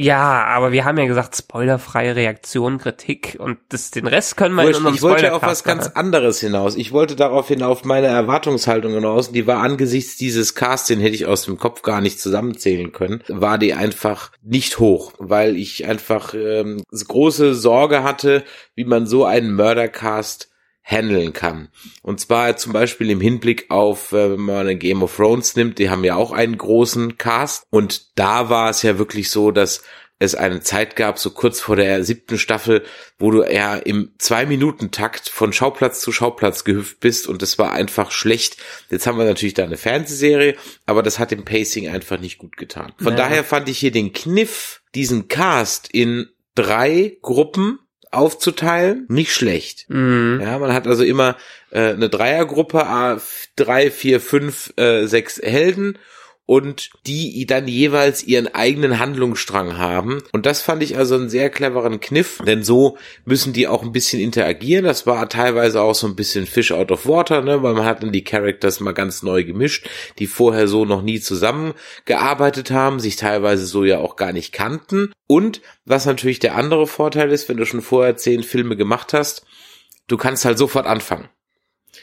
Ja, 0.00 0.46
aber 0.46 0.72
wir 0.72 0.86
haben 0.86 0.96
ja 0.96 1.04
gesagt, 1.04 1.36
spoilerfreie 1.36 2.16
Reaktion, 2.16 2.78
Kritik 2.78 3.36
und 3.38 3.58
das, 3.68 3.90
den 3.90 4.06
Rest 4.06 4.38
können 4.38 4.54
wir 4.54 4.62
in 4.62 4.68
Wurscht, 4.68 4.78
unserem 4.78 4.94
ich 4.94 5.02
wollte 5.02 5.34
auf 5.34 5.42
was 5.42 5.62
ganz 5.62 5.88
anderes 5.88 6.40
hinaus. 6.40 6.74
Ich 6.76 6.92
wollte 6.92 7.16
daraufhin 7.16 7.62
auf 7.62 7.84
meine 7.84 8.06
Erwartungshaltung 8.06 8.94
hinaus. 8.94 9.30
Die 9.30 9.46
war 9.46 9.62
angesichts 9.62 10.16
dieses 10.16 10.54
Casts, 10.54 10.88
den 10.88 11.00
hätte 11.00 11.14
ich 11.14 11.26
aus 11.26 11.42
dem 11.42 11.58
Kopf 11.58 11.82
gar 11.82 12.00
nicht 12.00 12.18
zusammenzählen 12.18 12.92
können, 12.92 13.22
war 13.28 13.58
die 13.58 13.74
einfach 13.74 14.32
nicht 14.42 14.78
hoch, 14.78 15.12
weil 15.18 15.54
ich 15.56 15.86
einfach 15.86 16.32
ähm, 16.32 16.82
große 16.90 17.54
Sorge 17.54 18.02
hatte, 18.02 18.44
wie 18.74 18.84
man 18.84 19.06
so 19.06 19.26
einen 19.26 19.54
Mördercast 19.54 20.50
handeln 20.82 21.32
kann. 21.32 21.68
Und 22.02 22.20
zwar 22.20 22.56
zum 22.56 22.72
Beispiel 22.72 23.10
im 23.10 23.20
Hinblick 23.20 23.70
auf, 23.70 24.12
äh, 24.12 24.32
wenn 24.32 24.40
man 24.40 24.66
einen 24.66 24.78
Game 24.78 25.02
of 25.02 25.14
Thrones 25.16 25.54
nimmt, 25.56 25.78
die 25.78 25.90
haben 25.90 26.04
ja 26.04 26.16
auch 26.16 26.32
einen 26.32 26.56
großen 26.58 27.16
Cast. 27.18 27.64
Und 27.70 28.18
da 28.18 28.48
war 28.50 28.70
es 28.70 28.82
ja 28.82 28.98
wirklich 28.98 29.30
so, 29.30 29.50
dass 29.50 29.82
es 30.22 30.34
eine 30.34 30.60
Zeit 30.60 30.96
gab, 30.96 31.18
so 31.18 31.30
kurz 31.30 31.60
vor 31.60 31.76
der 31.76 32.04
siebten 32.04 32.38
Staffel, 32.38 32.84
wo 33.18 33.30
du 33.30 33.42
ja 33.42 33.76
im 33.76 34.12
Zwei-Minuten-Takt 34.18 35.30
von 35.30 35.52
Schauplatz 35.54 36.00
zu 36.00 36.12
Schauplatz 36.12 36.64
gehüpft 36.64 37.00
bist 37.00 37.26
und 37.26 37.40
das 37.40 37.58
war 37.58 37.72
einfach 37.72 38.10
schlecht. 38.10 38.58
Jetzt 38.90 39.06
haben 39.06 39.16
wir 39.16 39.24
natürlich 39.24 39.54
da 39.54 39.64
eine 39.64 39.78
Fernsehserie, 39.78 40.56
aber 40.84 41.02
das 41.02 41.18
hat 41.18 41.30
dem 41.30 41.46
Pacing 41.46 41.88
einfach 41.88 42.20
nicht 42.20 42.36
gut 42.36 42.58
getan. 42.58 42.92
Von 42.98 43.12
Ja. 43.14 43.16
daher 43.16 43.44
fand 43.44 43.68
ich 43.70 43.78
hier 43.78 43.92
den 43.92 44.12
Kniff, 44.12 44.82
diesen 44.94 45.28
Cast 45.28 45.88
in 45.90 46.28
drei 46.54 47.16
Gruppen 47.22 47.78
aufzuteilen, 48.10 49.06
nicht 49.08 49.32
schlecht. 49.32 49.86
Mhm. 49.88 50.40
Ja, 50.42 50.58
man 50.58 50.72
hat 50.72 50.86
also 50.86 51.04
immer 51.04 51.36
äh, 51.70 51.90
eine 51.92 52.08
Dreiergruppe, 52.08 52.86
drei, 53.56 53.90
vier, 53.90 54.20
fünf, 54.20 54.72
äh, 54.76 55.06
sechs 55.06 55.38
Helden 55.38 55.98
und 56.50 56.90
die 57.06 57.46
dann 57.46 57.68
jeweils 57.68 58.24
ihren 58.24 58.48
eigenen 58.52 58.98
Handlungsstrang 58.98 59.78
haben. 59.78 60.20
Und 60.32 60.46
das 60.46 60.62
fand 60.62 60.82
ich 60.82 60.98
also 60.98 61.14
einen 61.14 61.30
sehr 61.30 61.48
cleveren 61.48 62.00
Kniff, 62.00 62.42
denn 62.44 62.64
so 62.64 62.98
müssen 63.24 63.52
die 63.52 63.68
auch 63.68 63.84
ein 63.84 63.92
bisschen 63.92 64.20
interagieren. 64.20 64.84
Das 64.84 65.06
war 65.06 65.28
teilweise 65.28 65.80
auch 65.80 65.94
so 65.94 66.08
ein 66.08 66.16
bisschen 66.16 66.46
Fish 66.46 66.72
out 66.72 66.90
of 66.90 67.06
water, 67.06 67.42
ne? 67.42 67.62
weil 67.62 67.74
man 67.74 67.84
hat 67.84 68.02
dann 68.02 68.10
die 68.10 68.24
Characters 68.24 68.80
mal 68.80 68.94
ganz 68.94 69.22
neu 69.22 69.44
gemischt, 69.44 69.88
die 70.18 70.26
vorher 70.26 70.66
so 70.66 70.84
noch 70.84 71.02
nie 71.02 71.20
zusammengearbeitet 71.20 72.72
haben, 72.72 72.98
sich 72.98 73.14
teilweise 73.14 73.64
so 73.64 73.84
ja 73.84 73.98
auch 73.98 74.16
gar 74.16 74.32
nicht 74.32 74.50
kannten. 74.50 75.12
Und 75.28 75.60
was 75.84 76.04
natürlich 76.04 76.40
der 76.40 76.56
andere 76.56 76.88
Vorteil 76.88 77.30
ist, 77.30 77.48
wenn 77.48 77.58
du 77.58 77.64
schon 77.64 77.80
vorher 77.80 78.16
zehn 78.16 78.42
Filme 78.42 78.74
gemacht 78.74 79.12
hast, 79.12 79.46
du 80.08 80.16
kannst 80.16 80.44
halt 80.44 80.58
sofort 80.58 80.86
anfangen. 80.86 81.28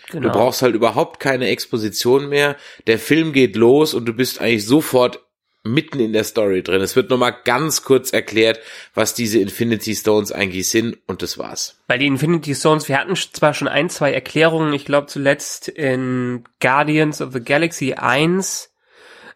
Genau. 0.09 0.27
Du 0.27 0.33
brauchst 0.33 0.61
halt 0.61 0.75
überhaupt 0.75 1.19
keine 1.19 1.47
Exposition 1.47 2.29
mehr. 2.29 2.55
Der 2.87 2.99
Film 2.99 3.33
geht 3.33 3.55
los 3.55 3.93
und 3.93 4.05
du 4.05 4.13
bist 4.13 4.41
eigentlich 4.41 4.65
sofort 4.65 5.19
mitten 5.63 5.99
in 5.99 6.13
der 6.13 6.23
Story 6.23 6.63
drin. 6.63 6.81
Es 6.81 6.95
wird 6.95 7.09
nochmal 7.09 7.35
ganz 7.43 7.83
kurz 7.83 8.13
erklärt, 8.13 8.59
was 8.93 9.13
diese 9.13 9.39
Infinity 9.39 9.95
Stones 9.95 10.31
eigentlich 10.31 10.69
sind 10.69 10.97
und 11.07 11.21
das 11.21 11.37
war's. 11.37 11.77
Bei 11.87 11.97
den 11.97 12.13
Infinity 12.13 12.55
Stones, 12.55 12.87
wir 12.87 12.97
hatten 12.97 13.15
zwar 13.15 13.53
schon 13.53 13.67
ein, 13.67 13.89
zwei 13.89 14.13
Erklärungen, 14.13 14.73
ich 14.73 14.85
glaube 14.85 15.07
zuletzt 15.07 15.67
in 15.67 16.45
Guardians 16.61 17.21
of 17.21 17.33
the 17.33 17.41
Galaxy 17.41 17.93
1, 17.93 18.71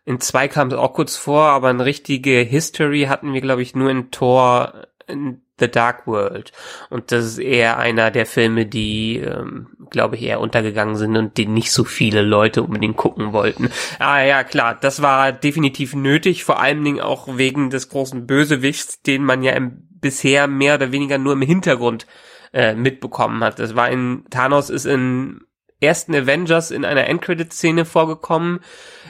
in 0.06 0.20
2 0.20 0.48
kam 0.48 0.70
es 0.70 0.74
auch 0.74 0.94
kurz 0.94 1.16
vor, 1.16 1.44
aber 1.44 1.70
eine 1.70 1.86
richtige 1.86 2.40
History 2.40 3.04
hatten 3.04 3.34
wir, 3.34 3.42
glaube 3.42 3.62
ich, 3.62 3.76
nur 3.76 3.90
in 3.92 4.10
Thor 4.10 4.88
in 5.08 5.42
The 5.62 5.72
Dark 5.72 6.08
World. 6.08 6.52
Und 6.90 7.12
das 7.12 7.26
ist 7.26 7.38
eher 7.38 7.78
einer 7.78 8.12
der 8.12 8.26
Filme, 8.26 8.66
die, 8.66 9.18
ähm, 9.18 9.68
glaube 9.90 10.18
ich, 10.18 10.24
eher 10.24 10.42
untergegangen 10.42 10.96
sind 10.96 11.16
und 11.16 11.38
den 11.38 11.54
nicht 11.54 11.72
so 11.72 11.86
viele 11.86 12.22
Leute 12.22 12.64
unbedingt 12.64 12.98
gucken 12.98 13.32
wollten. 13.32 13.70
Ah 14.00 14.22
ja, 14.22 14.44
klar, 14.44 14.78
das 14.80 15.02
war 15.02 15.32
definitiv 15.32 15.96
nötig, 15.96 16.44
vor 16.44 16.60
allen 16.60 16.84
Dingen 16.84 17.00
auch 17.00 17.38
wegen 17.38 17.70
des 17.70 17.90
großen 17.90 18.28
Bösewichts, 18.28 19.02
den 19.02 19.24
man 19.24 19.44
ja 19.44 19.54
im, 19.54 19.88
bisher 20.02 20.48
mehr 20.48 20.76
oder 20.76 20.92
weniger 20.92 21.18
nur 21.18 21.34
im 21.34 21.42
Hintergrund 21.42 22.08
äh, 22.54 22.74
mitbekommen 22.74 23.44
hat. 23.44 23.60
Das 23.60 23.76
war 23.76 23.90
in 23.90 24.26
Thanos 24.30 24.70
ist 24.70 24.86
in 24.86 25.42
ersten 25.82 26.16
Avengers 26.16 26.72
in 26.72 26.86
einer 26.86 27.08
Endcredit-Szene 27.08 27.86
vorgekommen. 27.86 28.60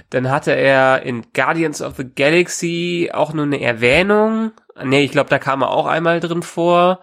Dann 0.10 0.32
hatte 0.32 0.54
er 0.54 1.04
in 1.04 1.28
Guardians 1.34 1.82
of 1.82 1.98
the 1.98 2.10
Galaxy 2.16 3.10
auch 3.14 3.34
nur 3.34 3.46
eine 3.46 3.62
Erwähnung. 3.62 4.52
Nee, 4.84 5.04
ich 5.04 5.12
glaube, 5.12 5.30
da 5.30 5.40
kam 5.40 5.62
er 5.62 5.72
auch 5.72 5.86
einmal 5.86 6.20
drin 6.20 6.44
vor. 6.44 7.00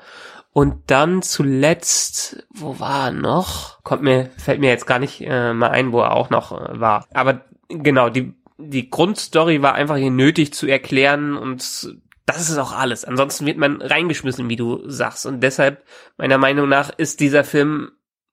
Und 0.52 0.90
dann 0.90 1.22
zuletzt, 1.22 2.46
wo 2.50 2.80
war 2.80 3.06
er 3.06 3.12
noch? 3.12 3.82
Kommt 3.84 4.02
mir, 4.02 4.30
fällt 4.38 4.60
mir 4.60 4.70
jetzt 4.70 4.86
gar 4.86 4.98
nicht 4.98 5.20
äh, 5.20 5.52
mal 5.52 5.70
ein, 5.70 5.92
wo 5.92 6.00
er 6.00 6.12
auch 6.12 6.30
noch 6.30 6.52
äh, 6.52 6.80
war. 6.80 7.06
Aber 7.12 7.42
genau, 7.68 8.08
die, 8.08 8.34
die 8.56 8.90
Grundstory 8.90 9.62
war 9.62 9.74
einfach 9.74 9.96
hier 9.96 10.10
nötig 10.10 10.52
zu 10.52 10.66
erklären 10.66 11.36
und 11.36 11.94
das 12.26 12.50
ist 12.50 12.58
auch 12.58 12.72
alles. 12.72 13.04
Ansonsten 13.04 13.46
wird 13.46 13.56
man 13.56 13.80
reingeschmissen, 13.80 14.48
wie 14.48 14.56
du 14.56 14.82
sagst. 14.88 15.26
Und 15.26 15.40
deshalb, 15.40 15.84
meiner 16.16 16.38
Meinung 16.38 16.68
nach, 16.68 16.90
ist 16.90 17.20
dieser 17.20 17.44
Film 17.44 17.92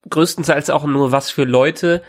größtenteils 0.10 0.70
auch 0.70 0.86
nur 0.86 1.12
was 1.12 1.30
für 1.30 1.46
Leute, 1.46 2.02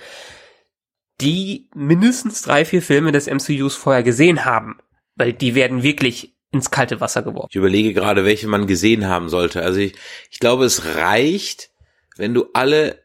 die 1.21 1.71
mindestens 1.75 2.43
drei, 2.43 2.65
vier 2.65 2.83
Filme 2.83 3.13
des 3.13 3.27
MCUs 3.29 3.77
vorher 3.77 4.03
gesehen 4.03 4.45
haben. 4.45 4.79
Weil 5.15 5.33
die 5.33 5.55
werden 5.55 5.83
wirklich 5.83 6.36
ins 6.57 6.71
kalte 6.71 7.01
Wasser 7.01 7.23
geworfen. 7.23 7.49
Ich 7.51 7.57
überlege 7.57 7.95
gerade, 7.95 8.25
welche 8.25 8.49
man 8.49 8.67
gesehen 8.67 9.07
haben 9.09 9.29
sollte. 9.29 9.63
Also 9.63 9.79
ich, 9.81 9.95
ich 10.31 10.39
glaube, 10.41 10.65
es 10.65 10.97
reicht, 10.97 11.71
wenn 12.17 12.35
du 12.35 12.47
alle 12.53 13.05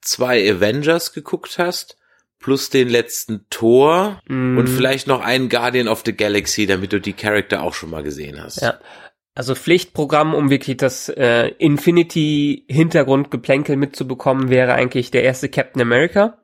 zwei 0.00 0.48
Avengers 0.50 1.12
geguckt 1.12 1.58
hast, 1.58 1.96
plus 2.40 2.70
den 2.70 2.88
letzten 2.88 3.46
Tor 3.50 4.22
Mm. 4.28 4.58
und 4.58 4.68
vielleicht 4.68 5.06
noch 5.08 5.20
einen 5.22 5.48
Guardian 5.48 5.88
of 5.88 6.02
the 6.06 6.16
Galaxy, 6.16 6.66
damit 6.66 6.92
du 6.92 7.00
die 7.00 7.12
Charakter 7.14 7.62
auch 7.62 7.74
schon 7.74 7.90
mal 7.90 8.02
gesehen 8.04 8.40
hast. 8.42 8.62
Ja. 8.62 8.78
Also 9.34 9.54
Pflichtprogramm, 9.54 10.34
um 10.34 10.50
wirklich 10.50 10.76
das 10.76 11.08
äh, 11.08 11.48
Infinity-Hintergrundgeplänkel 11.58 13.76
mitzubekommen, 13.76 14.50
wäre 14.50 14.74
eigentlich 14.74 15.10
der 15.10 15.24
erste 15.24 15.48
Captain 15.48 15.82
America. 15.82 16.38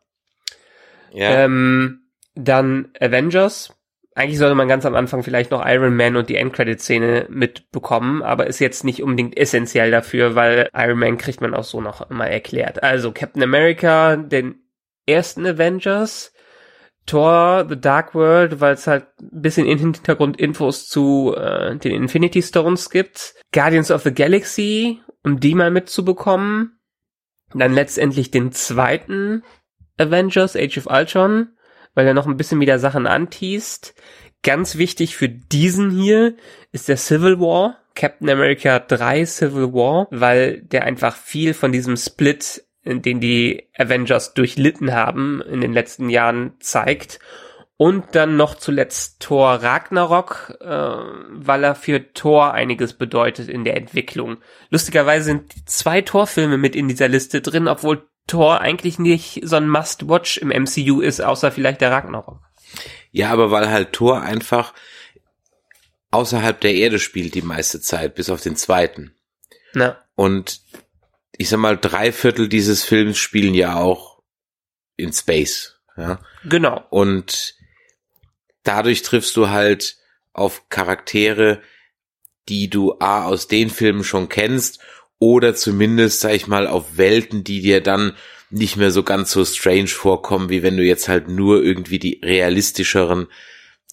Ja. 1.13 1.45
Ähm, 1.45 2.01
dann 2.35 2.89
Avengers. 3.01 3.73
Eigentlich 4.17 4.39
sollte 4.39 4.55
man 4.55 4.69
ganz 4.69 4.87
am 4.87 4.95
Anfang 4.95 5.25
vielleicht 5.25 5.51
noch 5.51 5.67
Iron 5.67 5.97
Man 5.97 6.17
und 6.17 6.29
die 6.29 6.37
Endcredit-Szene 6.37 7.27
mitbekommen, 7.31 8.23
aber 8.23 8.47
ist 8.47 8.61
jetzt 8.61 8.85
nicht 8.85 9.03
unbedingt 9.03 9.37
essentiell 9.37 9.91
dafür, 9.91 10.37
weil 10.37 10.69
Iron 10.73 11.01
Man 11.01 11.19
kriegt 11.19 11.41
man 11.41 11.53
auch 11.53 11.65
so 11.65 11.81
noch 11.81 12.09
mal 12.11 12.27
erklärt. 12.27 12.83
Also 12.83 13.11
Captain 13.11 13.43
America, 13.43 14.15
den 14.17 14.61
ersten 15.07 15.45
Avengers, 15.45 16.33
Thor, 17.07 17.67
The 17.69 17.79
Dark 17.79 18.15
World, 18.15 18.61
weil 18.61 18.75
es 18.75 18.87
halt 18.87 19.07
ein 19.21 19.43
bisschen 19.43 19.67
in 19.67 19.79
Hintergrundinfos 19.79 20.89
zu 20.89 21.35
äh, 21.37 21.77
den 21.77 21.93
Infinity 21.93 22.41
Stones 22.41 22.91
gibt. 22.91 23.35
Guardians 23.53 23.91
of 23.91 24.03
the 24.03 24.15
Galaxy, 24.15 25.01
um 25.25 25.41
die 25.41 25.55
mal 25.55 25.71
mitzubekommen. 25.71 26.79
Dann 27.53 27.73
letztendlich 27.73 28.31
den 28.31 28.53
zweiten 28.53 29.43
Avengers, 29.99 30.57
Age 30.57 30.79
of 30.79 30.87
Ultron, 30.87 31.49
weil 31.95 32.07
er 32.07 32.15
noch 32.15 32.27
ein 32.27 32.37
bisschen 32.37 32.61
wieder 32.61 32.79
Sachen 32.79 33.07
anteast. 33.07 33.95
Ganz 34.43 34.77
wichtig 34.77 35.17
für 35.17 35.29
diesen 35.29 35.91
hier 35.91 36.35
ist 36.73 36.89
der 36.89 36.97
Civil 36.97 37.41
War, 37.41 37.79
Captain 37.95 38.29
America 38.29 38.79
3 38.79 39.25
Civil 39.25 39.73
War, 39.73 40.09
weil 40.11 40.61
der 40.63 40.85
einfach 40.85 41.17
viel 41.17 41.55
von 41.55 41.73
diesem 41.73 41.97
Split, 41.97 42.65
den 42.85 43.21
die 43.21 43.69
Avengers 43.77 44.35
durchlitten 44.35 44.93
haben 44.93 45.41
in 45.43 45.61
den 45.61 45.73
letzten 45.73 46.11
Jahren, 46.11 46.55
zeigt. 46.61 47.21
Und 47.77 48.15
dann 48.15 48.37
noch 48.37 48.55
zuletzt 48.55 49.21
Thor 49.21 49.55
Ragnarok, 49.55 50.57
äh, 50.61 50.67
weil 50.67 51.65
er 51.65 51.75
für 51.75 52.13
Thor 52.13 52.53
einiges 52.53 52.93
bedeutet 52.93 53.49
in 53.49 53.65
der 53.65 53.77
Entwicklung. 53.77 54.37
Lustigerweise 54.71 55.25
sind 55.25 55.69
zwei 55.69 56.01
Thor-Filme 56.01 56.57
mit 56.57 56.77
in 56.77 56.87
dieser 56.87 57.09
Liste 57.09 57.41
drin, 57.41 57.67
obwohl 57.67 58.09
Thor 58.27 58.61
eigentlich 58.61 58.99
nicht 58.99 59.41
so 59.43 59.57
ein 59.57 59.69
Must-Watch 59.69 60.39
im 60.39 60.49
MCU 60.49 61.01
ist, 61.01 61.21
außer 61.21 61.53
vielleicht 61.53 61.81
der 61.81 61.91
Ragnarok. 61.91 62.41
Ja, 63.13 63.31
aber 63.31 63.51
weil 63.51 63.71
halt 63.71 63.93
Thor 63.93 64.23
einfach 64.23 64.73
außerhalb 66.11 66.61
der 66.61 66.75
Erde 66.75 66.99
spielt 66.99 67.35
die 67.35 67.43
meiste 67.43 67.81
Zeit, 67.81 68.15
bis 68.15 68.31
auf 68.31 68.41
den 68.41 68.57
zweiten. 68.57 69.15
Na. 69.73 69.99
Und 70.15 70.61
ich 71.37 71.49
sag 71.49 71.59
mal, 71.59 71.77
drei 71.77 72.13
Viertel 72.13 72.49
dieses 72.49 72.85
Films 72.85 73.19
spielen 73.19 73.55
ja 73.55 73.77
auch 73.77 74.23
in 74.97 75.13
Space. 75.13 75.81
Ja? 75.97 76.21
Genau. 76.45 76.85
Und 76.91 77.55
dadurch 78.63 79.03
triffst 79.03 79.37
du 79.37 79.51
halt 79.51 79.97
auf 80.33 80.69
Charaktere, 80.69 81.61
die 82.49 82.69
du 82.71 82.97
A 83.01 83.25
aus 83.25 83.49
den 83.49 83.71
Filmen 83.71 84.05
schon 84.05 84.29
kennst 84.29 84.81
oder 85.19 85.55
zumindest, 85.55 86.21
sag 86.21 86.33
ich 86.33 86.47
mal, 86.47 86.67
auf 86.67 86.97
Welten, 86.97 87.45
die 87.45 87.61
dir 87.61 87.81
dann 87.81 88.15
nicht 88.51 88.77
mehr 88.77 88.91
so 88.91 89.03
ganz 89.03 89.31
so 89.31 89.45
strange 89.45 89.89
vorkommen, 89.89 90.49
wie 90.49 90.63
wenn 90.63 90.77
du 90.77 90.85
jetzt 90.85 91.09
halt 91.09 91.29
nur 91.29 91.63
irgendwie 91.63 91.99
die 91.99 92.21
realistischeren 92.23 93.27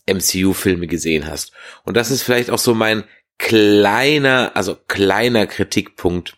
MCU-Filme 0.08 0.88
gesehen 0.88 1.28
hast. 1.28 1.52
Und 1.84 1.98
das 1.98 2.12
ist 2.12 2.24
vielleicht 2.24 2.50
auch 2.52 2.60
so 2.60 2.74
mein 2.76 3.04
kleiner, 3.38 4.52
also 4.56 4.78
kleiner 4.88 5.48
Kritikpunkt, 5.48 6.38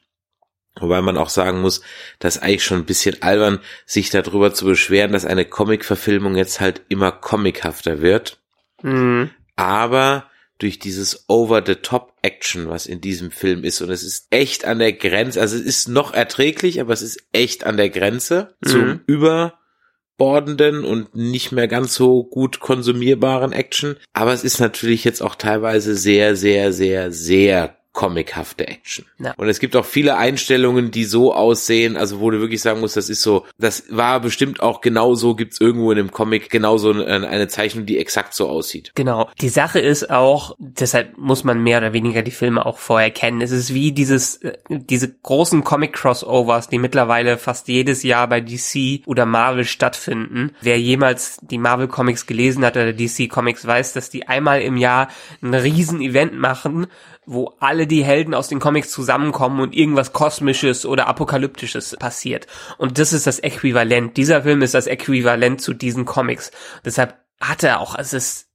Wobei 0.80 1.02
man 1.02 1.18
auch 1.18 1.30
sagen 1.30 1.62
muss, 1.62 1.82
dass 2.20 2.40
eigentlich 2.40 2.64
schon 2.64 2.80
ein 2.80 2.86
bisschen 2.86 3.22
albern, 3.22 3.60
sich 3.86 4.10
darüber 4.10 4.54
zu 4.54 4.66
beschweren, 4.66 5.12
dass 5.12 5.26
eine 5.26 5.46
Comic-Verfilmung 5.46 6.36
jetzt 6.36 6.62
halt 6.62 6.82
immer 6.90 7.12
comichafter 7.12 8.02
wird. 8.02 8.40
Mhm. 8.82 9.30
Aber 9.56 10.30
durch 10.64 10.80
dieses 10.80 11.26
Over-the-Top-Action, 11.28 12.70
was 12.70 12.86
in 12.86 13.02
diesem 13.02 13.32
Film 13.32 13.64
ist, 13.64 13.82
und 13.82 13.90
es 13.90 14.02
ist 14.04 14.28
echt 14.30 14.66
an 14.66 14.80
der 14.80 14.94
Grenze, 14.94 15.42
also 15.42 15.56
es 15.56 15.62
ist 15.62 15.90
noch 15.90 16.14
erträglich, 16.14 16.80
aber 16.80 16.94
es 16.94 17.02
ist 17.02 17.22
echt 17.34 17.66
an 17.66 17.78
der 17.78 17.90
Grenze 17.90 18.56
Mhm. 18.62 18.70
zum 18.70 19.00
überbordenden 19.06 20.84
und 20.86 21.16
nicht 21.16 21.52
mehr 21.52 21.68
ganz 21.68 21.96
so 21.96 22.24
gut 22.24 22.60
konsumierbaren 22.60 23.52
Action. 23.52 23.98
Aber 24.14 24.34
es 24.34 24.44
ist 24.44 24.60
natürlich 24.60 25.04
jetzt 25.04 25.22
auch 25.22 25.36
teilweise 25.36 25.96
sehr, 25.96 26.36
sehr, 26.36 26.72
sehr, 26.72 27.12
sehr 27.12 27.78
comichafte 27.94 28.68
Action. 28.68 29.06
Ja. 29.20 29.34
Und 29.38 29.48
es 29.48 29.60
gibt 29.60 29.76
auch 29.76 29.86
viele 29.86 30.18
Einstellungen, 30.18 30.90
die 30.90 31.06
so 31.06 31.34
aussehen, 31.34 31.96
also 31.96 32.20
wo 32.20 32.32
du 32.32 32.40
wirklich 32.40 32.62
sagen 32.62 32.80
musst, 32.80 32.98
das 32.98 33.08
ist 33.08 33.22
so, 33.22 33.46
das 33.60 33.84
war 33.90 34.20
bestimmt 34.20 34.62
auch 34.62 34.82
genauso, 34.82 35.36
gibt's 35.36 35.62
irgendwo 35.62 35.92
in 35.92 36.00
einem 36.00 36.12
Comic 36.12 36.50
genauso 36.50 36.92
eine, 36.92 37.28
eine 37.28 37.48
Zeichnung, 37.48 37.86
die 37.86 38.00
exakt 38.00 38.34
so 38.34 38.50
aussieht. 38.50 38.92
Genau. 38.96 39.30
Die 39.40 39.50
Sache 39.50 39.80
ist 39.80 40.10
auch, 40.10 40.56
deshalb 40.58 41.18
muss 41.20 41.44
man 41.44 41.62
mehr 41.62 41.78
oder 41.78 41.94
weniger 41.94 42.24
die 42.24 42.32
Filme 42.32 42.66
auch 42.66 42.80
vorher 42.80 43.12
kennen. 43.12 43.42
Es 43.42 43.52
ist 43.52 43.76
wie 43.76 43.92
dieses, 43.92 44.38
äh, 44.38 44.58
diese 44.70 45.14
großen 45.14 45.64
Comic-Crossovers, 45.64 46.70
die 46.70 46.80
mittlerweile 46.80 47.38
fast 47.38 47.68
jedes 47.68 48.02
Jahr 48.02 48.28
bei 48.28 48.42
DC 48.42 49.04
oder 49.06 49.28
Marvel 49.28 49.66
stattfinden. 49.66 50.52
Wer 50.62 50.80
jemals 50.80 51.38
die 51.42 51.60
Marvel 51.60 51.88
Comics 51.88 52.26
gelesen 52.26 52.66
hat 52.66 52.76
oder 52.76 52.92
DC 52.92 53.30
Comics 53.30 53.68
weiß, 53.68 53.94
dass 53.94 54.10
die 54.10 54.28
einmal 54.28 54.62
im 54.62 54.78
Jahr 54.78 55.10
ein 55.44 55.54
riesen 55.54 56.02
Event 56.02 56.34
machen, 56.34 56.88
wo 57.26 57.54
alle 57.60 57.88
die 57.88 58.04
Helden 58.04 58.34
aus 58.34 58.48
den 58.48 58.60
Comics 58.60 58.92
zusammenkommen 58.92 59.60
und 59.60 59.76
irgendwas 59.76 60.14
Kosmisches 60.14 60.86
oder 60.86 61.08
Apokalyptisches 61.08 61.96
passiert. 61.98 62.48
Und 62.78 63.00
das 63.00 63.14
ist 63.14 63.28
das 63.28 63.40
Äquivalent. 63.40 64.18
Dieser 64.18 64.44
Film 64.44 64.62
ist 64.62 64.74
das 64.74 64.88
Äquivalent 64.88 65.62
zu 65.62 65.74
diesen 65.74 66.06
Comics. 66.06 66.52
Deshalb 66.84 67.18
hat 67.40 67.64
er 67.64 67.80
auch, 67.80 67.98
es 67.98 68.14
ist, 68.14 68.50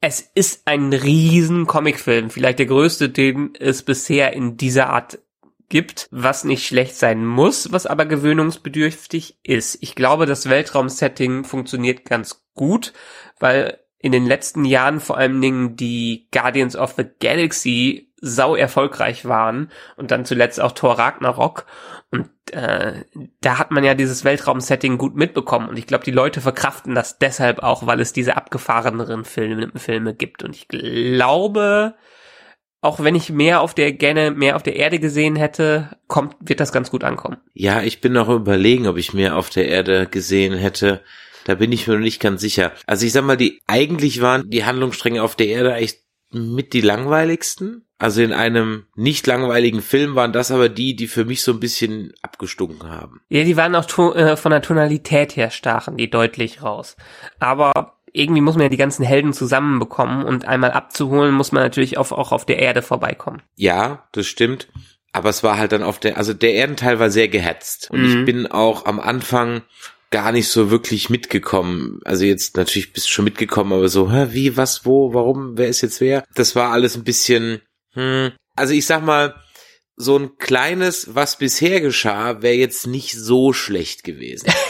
es 0.00 0.20
ist 0.34 0.62
ein 0.66 0.92
riesen 0.92 1.66
Comicfilm. 1.66 2.30
Vielleicht 2.30 2.58
der 2.58 2.66
größte, 2.66 3.08
den 3.08 3.54
es 3.58 3.82
bisher 3.82 4.32
in 4.32 4.56
dieser 4.56 4.90
Art 4.90 5.18
gibt, 5.68 6.08
was 6.10 6.44
nicht 6.44 6.66
schlecht 6.66 6.96
sein 6.96 7.24
muss, 7.24 7.72
was 7.72 7.86
aber 7.86 8.04
gewöhnungsbedürftig 8.04 9.38
ist. 9.42 9.78
Ich 9.80 9.94
glaube, 9.94 10.26
das 10.26 10.48
Weltraumsetting 10.50 11.44
funktioniert 11.44 12.04
ganz 12.04 12.44
gut, 12.54 12.92
weil 13.38 13.78
in 13.98 14.12
den 14.12 14.26
letzten 14.26 14.64
Jahren 14.64 14.98
vor 14.98 15.18
allen 15.18 15.40
Dingen 15.40 15.76
die 15.76 16.28
Guardians 16.32 16.74
of 16.74 16.94
the 16.96 17.04
Galaxy 17.20 18.09
sau 18.20 18.54
erfolgreich 18.54 19.24
waren 19.24 19.70
und 19.96 20.10
dann 20.10 20.24
zuletzt 20.24 20.60
auch 20.60 20.72
Thor 20.72 20.98
Ragnarok 20.98 21.66
und 22.10 22.28
äh, 22.52 23.04
da 23.40 23.58
hat 23.58 23.70
man 23.70 23.84
ja 23.84 23.94
dieses 23.94 24.24
Weltraumsetting 24.24 24.98
gut 24.98 25.16
mitbekommen 25.16 25.68
und 25.68 25.78
ich 25.78 25.86
glaube 25.86 26.04
die 26.04 26.10
Leute 26.10 26.40
verkraften 26.40 26.94
das 26.94 27.18
deshalb 27.18 27.62
auch, 27.62 27.86
weil 27.86 28.00
es 28.00 28.12
diese 28.12 28.36
abgefahreneren 28.36 29.24
Filme, 29.24 29.70
Filme 29.76 30.14
gibt 30.14 30.42
und 30.42 30.54
ich 30.54 30.68
glaube 30.68 31.94
auch 32.82 33.02
wenn 33.02 33.14
ich 33.14 33.30
mehr 33.30 33.60
auf 33.60 33.74
der 33.74 33.92
gerne 33.92 34.30
mehr 34.30 34.56
auf 34.56 34.62
der 34.62 34.76
Erde 34.76 34.98
gesehen 34.98 35.36
hätte, 35.36 35.90
kommt 36.08 36.36
wird 36.40 36.60
das 36.60 36.72
ganz 36.72 36.90
gut 36.90 37.04
ankommen. 37.04 37.36
Ja, 37.52 37.82
ich 37.82 38.00
bin 38.00 38.12
noch 38.12 38.28
überlegen, 38.28 38.86
ob 38.86 38.96
ich 38.96 39.12
mehr 39.12 39.36
auf 39.36 39.50
der 39.50 39.68
Erde 39.68 40.06
gesehen 40.06 40.54
hätte. 40.54 41.02
Da 41.44 41.54
bin 41.54 41.72
ich 41.72 41.86
mir 41.86 41.94
noch 41.94 42.00
nicht 42.00 42.20
ganz 42.20 42.40
sicher. 42.40 42.72
Also 42.86 43.06
ich 43.06 43.12
sag 43.12 43.24
mal, 43.24 43.36
die 43.36 43.60
eigentlich 43.66 44.20
waren 44.20 44.50
die 44.50 44.64
Handlungsstränge 44.64 45.22
auf 45.22 45.36
der 45.36 45.48
Erde 45.48 45.74
echt 45.74 46.00
mit 46.30 46.72
die 46.72 46.80
langweiligsten. 46.80 47.86
Also 48.00 48.22
in 48.22 48.32
einem 48.32 48.86
nicht 48.96 49.26
langweiligen 49.26 49.82
Film 49.82 50.14
waren 50.14 50.32
das 50.32 50.50
aber 50.50 50.68
die, 50.70 50.96
die 50.96 51.06
für 51.06 51.24
mich 51.26 51.42
so 51.42 51.52
ein 51.52 51.60
bisschen 51.60 52.12
abgestunken 52.22 52.90
haben. 52.90 53.20
Ja, 53.28 53.44
die 53.44 53.56
waren 53.56 53.74
auch 53.76 53.86
äh, 54.16 54.36
von 54.36 54.50
der 54.50 54.62
Tonalität 54.62 55.36
her 55.36 55.50
stachen 55.50 55.98
die 55.98 56.10
deutlich 56.10 56.62
raus. 56.62 56.96
Aber 57.38 57.98
irgendwie 58.12 58.40
muss 58.40 58.54
man 58.54 58.62
ja 58.64 58.68
die 58.70 58.76
ganzen 58.78 59.04
Helden 59.04 59.32
zusammenbekommen 59.34 60.24
und 60.24 60.46
einmal 60.46 60.72
abzuholen 60.72 61.34
muss 61.34 61.52
man 61.52 61.62
natürlich 61.62 61.98
auf, 61.98 62.10
auch 62.10 62.32
auf 62.32 62.46
der 62.46 62.58
Erde 62.58 62.82
vorbeikommen. 62.82 63.42
Ja, 63.56 64.08
das 64.12 64.26
stimmt. 64.26 64.68
Aber 65.12 65.28
es 65.28 65.42
war 65.42 65.58
halt 65.58 65.72
dann 65.72 65.82
auf 65.82 65.98
der, 66.00 66.16
also 66.16 66.32
der 66.32 66.54
Erdenteil 66.54 66.98
war 66.98 67.10
sehr 67.10 67.28
gehetzt. 67.28 67.90
Und 67.90 68.00
Mhm. 68.00 68.06
ich 68.20 68.24
bin 68.24 68.46
auch 68.46 68.86
am 68.86 68.98
Anfang 68.98 69.62
gar 70.10 70.32
nicht 70.32 70.48
so 70.48 70.70
wirklich 70.70 71.10
mitgekommen. 71.10 72.00
Also 72.04 72.24
jetzt 72.24 72.56
natürlich 72.56 72.92
bist 72.92 73.06
du 73.06 73.10
schon 73.12 73.24
mitgekommen, 73.24 73.72
aber 73.72 73.88
so, 73.88 74.10
hä, 74.10 74.28
wie, 74.30 74.56
was, 74.56 74.84
wo, 74.84 75.14
warum, 75.14 75.56
wer 75.56 75.68
ist 75.68 75.82
jetzt 75.82 76.00
wer? 76.00 76.24
Das 76.34 76.56
war 76.56 76.72
alles 76.72 76.96
ein 76.96 77.04
bisschen, 77.04 77.60
hm. 77.92 78.32
Also 78.56 78.74
ich 78.74 78.86
sag 78.86 79.02
mal, 79.02 79.34
so 79.96 80.18
ein 80.18 80.36
kleines, 80.38 81.14
was 81.14 81.38
bisher 81.38 81.80
geschah, 81.80 82.42
wäre 82.42 82.54
jetzt 82.54 82.86
nicht 82.86 83.12
so 83.12 83.52
schlecht 83.52 84.04
gewesen. 84.04 84.52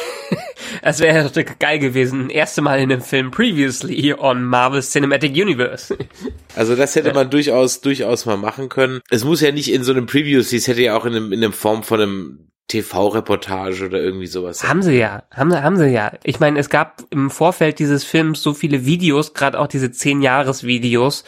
Es 0.82 1.00
wäre 1.00 1.28
doch 1.28 1.58
geil 1.58 1.78
gewesen, 1.78 2.30
erste 2.30 2.62
Mal 2.62 2.80
in 2.80 2.90
einem 2.90 3.02
Film 3.02 3.30
previously 3.30 4.14
on 4.14 4.44
Marvel's 4.44 4.90
Cinematic 4.90 5.32
Universe. 5.32 5.96
Also 6.56 6.74
das 6.74 6.96
hätte 6.96 7.12
man 7.12 7.30
durchaus, 7.30 7.80
durchaus 7.80 8.26
mal 8.26 8.36
machen 8.36 8.68
können. 8.68 9.00
Es 9.08 9.24
muss 9.24 9.40
ja 9.40 9.52
nicht 9.52 9.70
in 9.70 9.84
so 9.84 9.92
einem 9.92 10.06
Previews, 10.06 10.52
es 10.52 10.66
hätte 10.66 10.82
ja 10.82 10.96
auch 10.96 11.04
in 11.04 11.14
einem, 11.14 11.32
in 11.32 11.44
einem 11.44 11.52
Form 11.52 11.84
von 11.84 12.00
einem 12.00 12.50
TV-Reportage 12.70 13.84
oder 13.84 14.00
irgendwie 14.00 14.28
sowas. 14.28 14.62
Haben 14.66 14.82
sie 14.82 14.96
ja, 14.96 15.24
haben, 15.32 15.52
haben 15.52 15.76
sie 15.76 15.88
ja. 15.88 16.12
Ich 16.22 16.38
meine, 16.38 16.58
es 16.60 16.70
gab 16.70 17.02
im 17.10 17.28
Vorfeld 17.28 17.80
dieses 17.80 18.04
Films 18.04 18.42
so 18.42 18.54
viele 18.54 18.86
Videos, 18.86 19.34
gerade 19.34 19.58
auch 19.58 19.66
diese 19.66 19.86
10-Jahres-Videos 19.86 21.24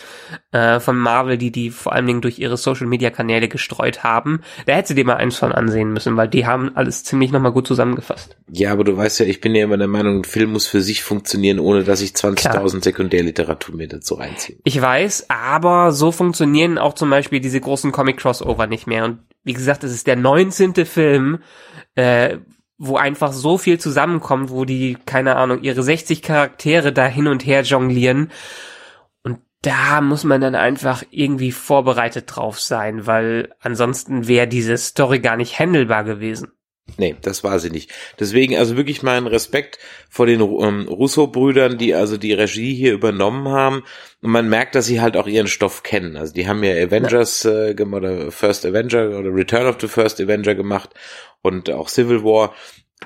äh, 0.52 0.78
von 0.78 0.96
Marvel, 0.96 1.38
die 1.38 1.50
die 1.50 1.70
vor 1.70 1.92
allen 1.94 2.06
Dingen 2.06 2.20
durch 2.20 2.38
ihre 2.38 2.56
Social-Media-Kanäle 2.56 3.48
gestreut 3.48 4.04
haben. 4.04 4.42
Da 4.66 4.74
hätte 4.74 4.88
sie 4.88 4.94
dir 4.94 5.04
mal 5.04 5.16
eins 5.16 5.36
von 5.36 5.50
ansehen 5.50 5.92
müssen, 5.92 6.16
weil 6.16 6.28
die 6.28 6.46
haben 6.46 6.76
alles 6.76 7.02
ziemlich 7.02 7.32
nochmal 7.32 7.52
gut 7.52 7.66
zusammengefasst. 7.66 8.36
Ja, 8.48 8.70
aber 8.70 8.84
du 8.84 8.96
weißt 8.96 9.20
ja, 9.20 9.26
ich 9.26 9.40
bin 9.40 9.56
ja 9.56 9.64
immer 9.64 9.78
der 9.78 9.88
Meinung, 9.88 10.20
ein 10.20 10.24
Film 10.24 10.52
muss 10.52 10.68
für 10.68 10.80
sich 10.80 11.02
funktionieren, 11.02 11.58
ohne 11.58 11.82
dass 11.82 12.00
ich 12.00 12.12
20.000 12.12 12.84
Sekundärliteratur 12.84 13.74
mir 13.74 13.88
dazu 13.88 14.14
reinziehe. 14.14 14.58
Ich 14.62 14.80
weiß, 14.80 15.26
aber 15.28 15.90
so 15.90 16.12
funktionieren 16.12 16.78
auch 16.78 16.94
zum 16.94 17.10
Beispiel 17.10 17.40
diese 17.40 17.60
großen 17.60 17.90
Comic-Crossover 17.90 18.68
nicht 18.68 18.86
mehr. 18.86 19.04
Und 19.04 19.18
wie 19.44 19.54
gesagt, 19.54 19.82
es 19.82 19.92
ist 19.92 20.06
der 20.06 20.16
19. 20.16 20.86
Film, 20.86 21.31
äh, 21.94 22.38
wo 22.78 22.96
einfach 22.96 23.32
so 23.32 23.58
viel 23.58 23.78
zusammenkommt, 23.78 24.50
wo 24.50 24.64
die, 24.64 24.96
keine 25.06 25.36
Ahnung, 25.36 25.62
ihre 25.62 25.82
60 25.82 26.20
Charaktere 26.20 26.92
da 26.92 27.06
hin 27.06 27.28
und 27.28 27.46
her 27.46 27.62
jonglieren. 27.62 28.32
Und 29.22 29.38
da 29.62 30.00
muss 30.00 30.24
man 30.24 30.40
dann 30.40 30.56
einfach 30.56 31.04
irgendwie 31.10 31.52
vorbereitet 31.52 32.24
drauf 32.26 32.58
sein, 32.58 33.06
weil 33.06 33.54
ansonsten 33.60 34.26
wäre 34.26 34.48
diese 34.48 34.76
Story 34.76 35.20
gar 35.20 35.36
nicht 35.36 35.60
handelbar 35.60 36.02
gewesen. 36.02 36.50
Nee, 36.98 37.16
das 37.22 37.42
war 37.42 37.58
sie 37.58 37.70
nicht. 37.70 37.90
Deswegen 38.18 38.56
also 38.56 38.76
wirklich 38.76 39.02
meinen 39.02 39.26
Respekt 39.26 39.78
vor 40.10 40.26
den 40.26 40.40
ähm, 40.40 40.86
Russo-Brüdern, 40.88 41.78
die 41.78 41.94
also 41.94 42.16
die 42.16 42.32
Regie 42.32 42.74
hier 42.74 42.92
übernommen 42.92 43.48
haben. 43.48 43.82
Und 44.20 44.30
man 44.30 44.48
merkt, 44.48 44.74
dass 44.74 44.86
sie 44.86 45.00
halt 45.00 45.16
auch 45.16 45.26
ihren 45.26 45.46
Stoff 45.46 45.82
kennen. 45.82 46.16
Also 46.16 46.34
die 46.34 46.48
haben 46.48 46.62
ja 46.62 46.72
Avengers 46.72 47.44
äh, 47.44 47.74
oder 47.80 48.30
First 48.30 48.66
Avenger 48.66 49.18
oder 49.18 49.34
Return 49.34 49.66
of 49.66 49.76
the 49.80 49.88
First 49.88 50.20
Avenger 50.20 50.54
gemacht 50.54 50.90
und 51.40 51.70
auch 51.70 51.88
Civil 51.88 52.24
War. 52.24 52.52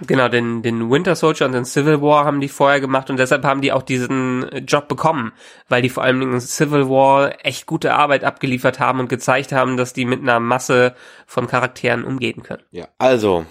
Genau, 0.06 0.28
den, 0.28 0.62
den 0.62 0.90
Winter 0.90 1.16
Soldier 1.16 1.46
und 1.46 1.52
den 1.52 1.64
Civil 1.64 2.02
War 2.02 2.24
haben 2.24 2.40
die 2.40 2.48
vorher 2.48 2.80
gemacht 2.80 3.08
und 3.08 3.18
deshalb 3.18 3.44
haben 3.44 3.62
die 3.62 3.72
auch 3.72 3.82
diesen 3.82 4.46
Job 4.66 4.88
bekommen, 4.88 5.32
weil 5.68 5.80
die 5.80 5.88
vor 5.88 6.02
allem 6.02 6.20
in 6.20 6.40
Civil 6.40 6.88
War 6.88 7.46
echt 7.46 7.66
gute 7.66 7.94
Arbeit 7.94 8.24
abgeliefert 8.24 8.78
haben 8.78 9.00
und 9.00 9.08
gezeigt 9.08 9.52
haben, 9.52 9.76
dass 9.76 9.94
die 9.94 10.04
mit 10.04 10.20
einer 10.20 10.40
Masse 10.40 10.94
von 11.26 11.46
Charakteren 11.46 12.04
umgehen 12.04 12.42
können. 12.42 12.62
Ja, 12.72 12.88
also 12.98 13.46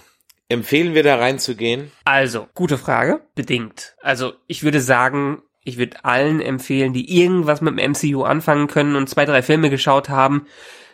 empfehlen 0.49 0.93
wir 0.93 1.03
da 1.03 1.17
reinzugehen? 1.17 1.91
Also, 2.03 2.47
gute 2.53 2.77
Frage, 2.77 3.21
bedingt. 3.35 3.95
Also, 4.01 4.33
ich 4.47 4.63
würde 4.63 4.81
sagen, 4.81 5.41
ich 5.63 5.77
würde 5.77 6.03
allen 6.05 6.41
empfehlen, 6.41 6.93
die 6.93 7.19
irgendwas 7.19 7.61
mit 7.61 7.77
dem 7.77 7.91
MCU 7.91 8.23
anfangen 8.23 8.67
können 8.67 8.95
und 8.95 9.09
zwei, 9.09 9.25
drei 9.25 9.41
Filme 9.41 9.69
geschaut 9.69 10.09
haben, 10.09 10.47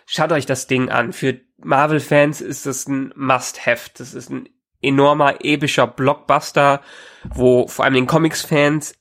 schaut 0.05 0.31
euch 0.31 0.45
das 0.45 0.67
Ding 0.67 0.89
an. 0.89 1.13
Für 1.13 1.39
Marvel-Fans 1.57 2.41
ist 2.41 2.65
das 2.65 2.87
ein 2.87 3.13
Must-Have. 3.15 3.91
Das 3.97 4.13
ist 4.13 4.29
ein 4.29 4.49
enormer, 4.81 5.43
epischer 5.43 5.87
Blockbuster, 5.87 6.81
wo 7.33 7.67
vor 7.67 7.85
allem 7.85 7.93
den 7.93 8.07
Comics-Fans 8.07 8.95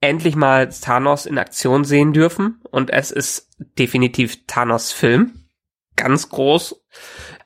endlich 0.00 0.34
mal 0.34 0.68
Thanos 0.68 1.26
in 1.26 1.38
Aktion 1.38 1.84
sehen 1.84 2.12
dürfen. 2.12 2.60
Und 2.70 2.90
es 2.90 3.10
ist 3.10 3.48
definitiv 3.78 4.46
Thanos-Film. 4.46 5.48
Ganz 5.96 6.28
groß. 6.28 6.84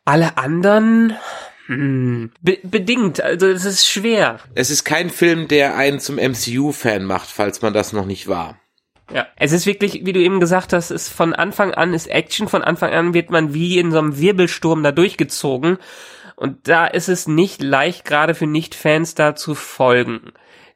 Alle 0.04 0.38
anderen, 0.38 1.14
be 1.68 2.58
bedingt. 2.62 3.20
Also 3.20 3.48
es 3.48 3.64
ist 3.64 3.88
schwer. 3.88 4.40
Es 4.54 4.70
ist 4.70 4.84
kein 4.84 5.10
Film, 5.10 5.48
der 5.48 5.76
einen 5.76 6.00
zum 6.00 6.16
MCU-Fan 6.16 7.04
macht, 7.04 7.28
falls 7.28 7.62
man 7.62 7.72
das 7.72 7.92
noch 7.92 8.06
nicht 8.06 8.28
war. 8.28 8.58
Ja, 9.12 9.26
es 9.36 9.52
ist 9.52 9.66
wirklich, 9.66 10.04
wie 10.04 10.12
du 10.12 10.20
eben 10.20 10.40
gesagt 10.40 10.72
hast, 10.72 10.90
ist 10.90 11.08
von 11.08 11.32
Anfang 11.32 11.72
an 11.72 11.94
ist 11.94 12.08
Action, 12.08 12.48
von 12.48 12.64
Anfang 12.64 12.92
an 12.92 13.14
wird 13.14 13.30
man 13.30 13.54
wie 13.54 13.78
in 13.78 13.92
so 13.92 13.98
einem 13.98 14.18
Wirbelsturm 14.18 14.82
da 14.82 14.90
durchgezogen. 14.90 15.78
Und 16.34 16.68
da 16.68 16.86
ist 16.86 17.08
es 17.08 17.28
nicht 17.28 17.62
leicht, 17.62 18.04
gerade 18.04 18.34
für 18.34 18.46
Nicht-Fans 18.46 19.14
da 19.14 19.34
zu 19.34 19.54
folgen. 19.54 20.32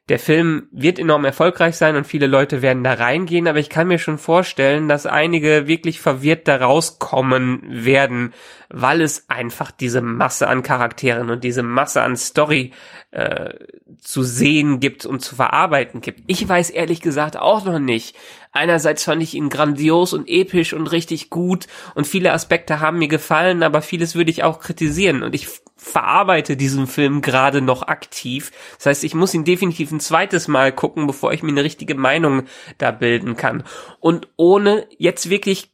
Der 0.09 0.19
Film 0.19 0.67
wird 0.71 0.99
enorm 0.99 1.25
erfolgreich 1.25 1.77
sein 1.77 1.95
und 1.95 2.07
viele 2.07 2.27
Leute 2.27 2.61
werden 2.61 2.83
da 2.83 2.93
reingehen, 2.93 3.47
aber 3.47 3.59
ich 3.59 3.69
kann 3.69 3.87
mir 3.87 3.99
schon 3.99 4.17
vorstellen, 4.17 4.89
dass 4.89 5.05
einige 5.05 5.67
wirklich 5.67 6.01
verwirrt 6.01 6.47
da 6.47 6.57
rauskommen 6.57 7.61
werden, 7.63 8.33
weil 8.69 9.01
es 9.01 9.29
einfach 9.29 9.69
diese 9.71 10.01
Masse 10.01 10.47
an 10.47 10.63
Charakteren 10.63 11.29
und 11.29 11.43
diese 11.43 11.61
Masse 11.61 12.01
an 12.01 12.17
Story 12.17 12.71
äh, 13.11 13.53
zu 13.99 14.23
sehen 14.23 14.79
gibt 14.79 15.05
und 15.05 15.21
zu 15.21 15.35
verarbeiten 15.35 16.01
gibt. 16.01 16.23
Ich 16.27 16.47
weiß 16.47 16.71
ehrlich 16.71 17.01
gesagt 17.01 17.37
auch 17.37 17.63
noch 17.63 17.79
nicht. 17.79 18.15
Einerseits 18.51 19.03
fand 19.03 19.21
ich 19.21 19.35
ihn 19.35 19.49
grandios 19.49 20.13
und 20.13 20.27
episch 20.27 20.73
und 20.73 20.87
richtig 20.87 21.29
gut 21.29 21.67
und 21.93 22.07
viele 22.07 22.33
Aspekte 22.33 22.79
haben 22.79 22.97
mir 22.97 23.07
gefallen, 23.07 23.63
aber 23.63 23.81
vieles 23.81 24.15
würde 24.15 24.31
ich 24.31 24.43
auch 24.43 24.59
kritisieren 24.59 25.23
und 25.23 25.35
ich 25.35 25.47
verarbeite 25.83 26.55
diesen 26.55 26.85
Film 26.85 27.21
gerade 27.21 27.61
noch 27.61 27.81
aktiv. 27.81 28.51
Das 28.77 28.85
heißt, 28.85 29.03
ich 29.03 29.15
muss 29.15 29.33
ihn 29.33 29.43
definitiv 29.45 29.91
ein 29.91 29.99
zweites 29.99 30.47
Mal 30.47 30.71
gucken, 30.71 31.07
bevor 31.07 31.33
ich 31.33 31.41
mir 31.41 31.49
eine 31.49 31.63
richtige 31.63 31.95
Meinung 31.95 32.43
da 32.77 32.91
bilden 32.91 33.35
kann. 33.35 33.63
Und 33.99 34.27
ohne 34.37 34.87
jetzt 34.99 35.29
wirklich 35.29 35.71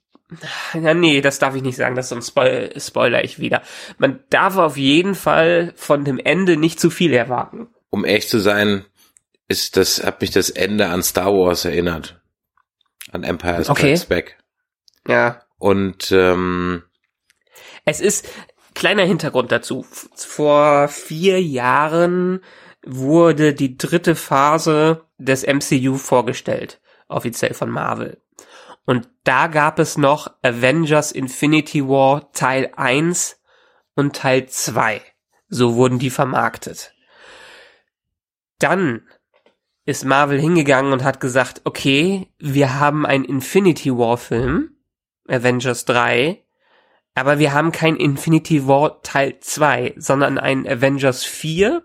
Ja, 0.74 0.93
nee, 0.93 1.20
das 1.22 1.39
darf 1.39 1.56
ich 1.56 1.62
nicht 1.62 1.76
sagen, 1.76 1.96
das 1.96 2.10
sonst 2.10 2.30
spoil 2.30 2.74
spoiler 2.78 3.24
ich 3.24 3.39
wieder. 3.39 3.62
Man 3.98 4.20
darf 4.30 4.58
auf 4.58 4.78
jeden 4.78 5.13
Fall 5.13 5.74
von 5.76 6.06
dem 6.06 6.20
Ende 6.20 6.56
nicht 6.58 6.80
zu 6.80 6.89
viel 6.89 7.13
erwarten. 7.13 7.67
Um 7.89 8.06
ehrlich 8.06 8.28
zu 8.28 8.39
sein, 8.39 8.86
ist 9.50 9.78
das, 9.78 10.04
hat 10.04 10.22
mich 10.22 10.32
das 10.32 10.50
Ende 10.50 10.88
an 10.88 11.04
Star 11.04 11.34
Wars 11.34 11.65
erinnert. 11.65 12.22
An 13.12 13.24
Empire 13.24 13.63
Strikes 13.63 14.04
Okay. 14.04 14.06
Back. 14.08 14.38
Ja. 15.08 15.41
Und 15.58 16.12
ähm, 16.12 16.84
Es 17.86 18.02
ist 18.02 18.28
kleiner 18.78 19.06
Hintergrund 19.06 19.52
dazu. 19.52 19.86
Vor 20.16 20.88
vier 20.88 21.42
Jahren 21.42 22.42
wurde 22.86 23.56
die 23.56 23.76
dritte 23.76 24.13
Phase 24.13 25.04
des 25.18 25.46
MCU 25.48 25.96
vorgestellt, 25.96 26.80
offiziell 27.08 27.56
von 27.56 27.72
Marvel. 27.72 28.22
Und 28.86 29.10
da 29.24 29.48
gab 29.48 29.80
es 29.80 29.98
noch 29.98 30.32
Avengers 30.44 31.12
Infinity 31.12 31.86
War 31.88 32.32
Teil 32.34 32.72
1 32.76 33.42
und 33.96 34.16
Teil 34.16 34.48
2. 34.48 35.02
So 35.50 35.76
wurden 35.76 35.98
die 35.98 36.12
vermarktet. 36.12 36.94
Dann 38.60 39.08
ist 39.86 40.06
Marvel 40.06 40.40
hingegangen 40.40 40.94
und 40.94 41.04
hat 41.04 41.20
gesagt, 41.20 41.62
okay, 41.63 42.32
wir 42.38 42.80
haben 42.80 43.08
einen 43.08 43.26
Infinity 43.26 43.92
War 43.92 44.18
Film, 44.18 44.78
Avengers 45.28 45.86
3, 45.86 46.44
aber 47.17 47.39
wir 47.39 47.51
haben 47.51 47.71
kein 47.71 47.95
Infinity 47.95 48.67
War 48.67 49.01
Teil 49.01 49.39
2, 49.39 49.95
sondern 49.97 50.38
einen 50.38 50.67
Avengers 50.67 51.23
4, 51.23 51.84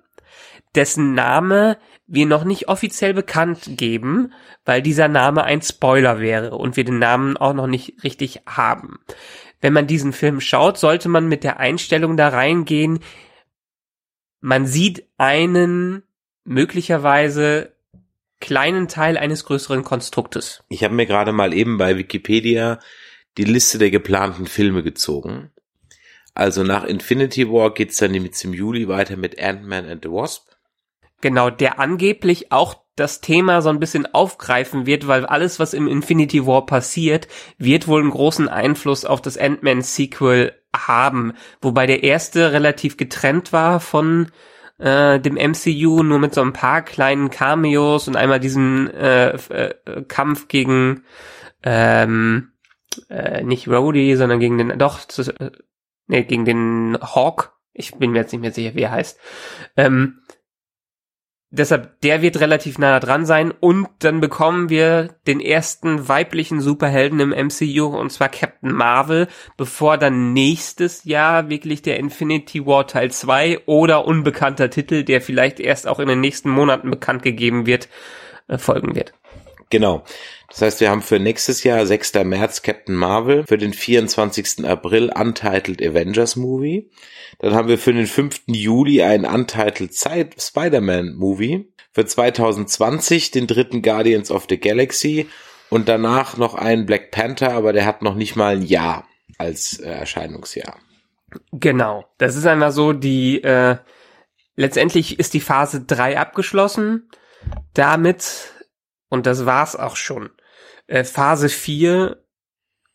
dessen 0.74 1.14
Name 1.14 1.78
wir 2.06 2.26
noch 2.26 2.44
nicht 2.44 2.68
offiziell 2.68 3.14
bekannt 3.14 3.78
geben, 3.78 4.34
weil 4.66 4.82
dieser 4.82 5.08
Name 5.08 5.44
ein 5.44 5.62
Spoiler 5.62 6.20
wäre 6.20 6.58
und 6.58 6.76
wir 6.76 6.84
den 6.84 6.98
Namen 6.98 7.38
auch 7.38 7.54
noch 7.54 7.66
nicht 7.66 8.04
richtig 8.04 8.42
haben. 8.44 8.98
Wenn 9.62 9.72
man 9.72 9.86
diesen 9.86 10.12
Film 10.12 10.38
schaut, 10.42 10.76
sollte 10.76 11.08
man 11.08 11.28
mit 11.28 11.44
der 11.44 11.58
Einstellung 11.58 12.18
da 12.18 12.28
reingehen, 12.28 13.00
man 14.40 14.66
sieht 14.66 15.06
einen 15.16 16.02
möglicherweise 16.44 17.72
kleinen 18.38 18.86
Teil 18.88 19.16
eines 19.16 19.44
größeren 19.44 19.82
Konstruktes. 19.82 20.62
ich 20.68 20.84
habe 20.84 20.94
mir 20.94 21.06
gerade 21.06 21.32
mal 21.32 21.54
eben 21.54 21.78
bei 21.78 21.96
Wikipedia 21.96 22.80
die 23.38 23.44
Liste 23.44 23.78
der 23.78 23.90
geplanten 23.90 24.46
Filme 24.46 24.82
gezogen. 24.82 25.50
Also 26.34 26.62
nach 26.62 26.84
Infinity 26.84 27.48
War 27.48 27.74
geht's 27.74 27.96
dann 27.96 28.14
jetzt 28.14 28.44
im 28.44 28.54
Juli 28.54 28.88
weiter 28.88 29.16
mit 29.16 29.42
Ant-Man 29.42 29.88
and 29.88 30.02
the 30.04 30.10
Wasp. 30.10 30.48
Genau, 31.20 31.50
der 31.50 31.78
angeblich 31.78 32.50
auch 32.50 32.82
das 32.96 33.20
Thema 33.20 33.62
so 33.62 33.68
ein 33.70 33.80
bisschen 33.80 34.12
aufgreifen 34.12 34.86
wird, 34.86 35.06
weil 35.06 35.24
alles, 35.24 35.58
was 35.58 35.72
im 35.72 35.88
Infinity 35.88 36.46
War 36.46 36.66
passiert, 36.66 37.28
wird 37.58 37.86
wohl 37.86 38.00
einen 38.00 38.10
großen 38.10 38.48
Einfluss 38.48 39.04
auf 39.04 39.22
das 39.22 39.38
Ant-Man-Sequel 39.38 40.52
haben. 40.74 41.32
Wobei 41.60 41.86
der 41.86 42.02
erste 42.02 42.52
relativ 42.52 42.96
getrennt 42.96 43.52
war 43.52 43.80
von 43.80 44.30
äh, 44.78 45.20
dem 45.20 45.34
MCU, 45.34 46.02
nur 46.02 46.18
mit 46.18 46.34
so 46.34 46.42
ein 46.42 46.52
paar 46.52 46.82
kleinen 46.82 47.30
Cameos 47.30 48.08
und 48.08 48.16
einmal 48.16 48.40
diesen 48.40 48.90
äh, 48.90 49.30
äh, 49.30 49.74
Kampf 50.08 50.48
gegen 50.48 51.04
ähm, 51.62 52.51
äh, 53.08 53.42
nicht 53.42 53.68
Rhodey, 53.68 54.16
sondern 54.16 54.40
gegen 54.40 54.58
den, 54.58 54.78
doch, 54.78 55.04
das, 55.04 55.28
äh, 55.28 55.50
nee, 56.06 56.24
gegen 56.24 56.44
den 56.44 56.98
Hawk. 57.00 57.56
Ich 57.72 57.92
bin 57.94 58.12
mir 58.12 58.20
jetzt 58.20 58.32
nicht 58.32 58.42
mehr 58.42 58.52
sicher, 58.52 58.74
wie 58.74 58.82
er 58.82 58.90
heißt. 58.92 59.18
Ähm, 59.76 60.20
deshalb, 61.52 62.00
der 62.00 62.22
wird 62.22 62.40
relativ 62.40 62.78
nah 62.78 62.98
dran 62.98 63.24
sein 63.24 63.50
und 63.50 63.88
dann 64.00 64.20
bekommen 64.20 64.68
wir 64.68 65.14
den 65.26 65.40
ersten 65.40 66.08
weiblichen 66.08 66.60
Superhelden 66.60 67.20
im 67.20 67.30
MCU 67.30 67.86
und 67.86 68.10
zwar 68.10 68.28
Captain 68.28 68.72
Marvel, 68.72 69.28
bevor 69.56 69.98
dann 69.98 70.32
nächstes 70.32 71.04
Jahr 71.04 71.48
wirklich 71.48 71.82
der 71.82 71.98
Infinity 71.98 72.66
War 72.66 72.86
Teil 72.86 73.10
2 73.10 73.60
oder 73.66 74.06
unbekannter 74.06 74.70
Titel, 74.70 75.04
der 75.04 75.20
vielleicht 75.20 75.60
erst 75.60 75.86
auch 75.86 75.98
in 75.98 76.08
den 76.08 76.20
nächsten 76.20 76.50
Monaten 76.50 76.90
bekannt 76.90 77.22
gegeben 77.22 77.66
wird, 77.66 77.88
äh, 78.48 78.58
folgen 78.58 78.94
wird. 78.94 79.14
Genau. 79.70 80.04
Das 80.52 80.60
heißt, 80.60 80.80
wir 80.80 80.90
haben 80.90 81.00
für 81.00 81.18
nächstes 81.18 81.64
Jahr, 81.64 81.86
6. 81.86 82.12
März, 82.24 82.60
Captain 82.60 82.94
Marvel, 82.94 83.46
für 83.46 83.56
den 83.56 83.72
24. 83.72 84.66
April 84.66 85.10
Untitled 85.10 85.80
Avengers 85.80 86.36
Movie. 86.36 86.90
Dann 87.38 87.54
haben 87.54 87.68
wir 87.68 87.78
für 87.78 87.94
den 87.94 88.06
5. 88.06 88.42
Juli 88.48 89.02
einen 89.02 89.24
Untitled 89.24 89.94
Spider-Man 89.94 91.14
Movie. 91.14 91.72
Für 91.92 92.04
2020 92.04 93.30
den 93.30 93.46
dritten 93.46 93.80
Guardians 93.80 94.30
of 94.30 94.44
the 94.50 94.60
Galaxy 94.60 95.26
und 95.70 95.88
danach 95.88 96.36
noch 96.36 96.54
einen 96.54 96.84
Black 96.84 97.10
Panther, 97.12 97.52
aber 97.52 97.72
der 97.72 97.86
hat 97.86 98.02
noch 98.02 98.14
nicht 98.14 98.36
mal 98.36 98.56
ein 98.56 98.62
Jahr 98.62 99.06
als 99.38 99.80
äh, 99.80 99.88
Erscheinungsjahr. 99.88 100.76
Genau. 101.52 102.04
Das 102.18 102.36
ist 102.36 102.44
einmal 102.46 102.72
so, 102.72 102.92
die, 102.92 103.42
äh, 103.42 103.78
letztendlich 104.54 105.18
ist 105.18 105.32
die 105.32 105.40
Phase 105.40 105.80
3 105.82 106.18
abgeschlossen. 106.18 107.08
Damit, 107.72 108.52
und 109.08 109.24
das 109.24 109.46
war's 109.46 109.76
auch 109.76 109.96
schon. 109.96 110.28
Äh, 110.86 111.04
Phase 111.04 111.48
4 111.48 112.22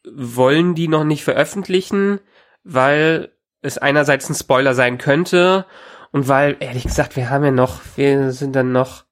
wollen 0.10 0.76
die 0.76 0.88
noch 0.88 1.04
nicht 1.04 1.24
veröffentlichen, 1.24 2.20
weil 2.64 3.32
es 3.62 3.78
einerseits 3.78 4.30
ein 4.30 4.36
Spoiler 4.36 4.74
sein 4.74 4.98
könnte 4.98 5.66
und 6.12 6.28
weil, 6.28 6.58
ehrlich 6.60 6.84
gesagt, 6.84 7.16
wir 7.16 7.30
haben 7.30 7.44
ja 7.44 7.52
noch, 7.52 7.82
wir 7.96 8.32
sind 8.32 8.56
dann 8.56 8.72
noch 8.72 9.06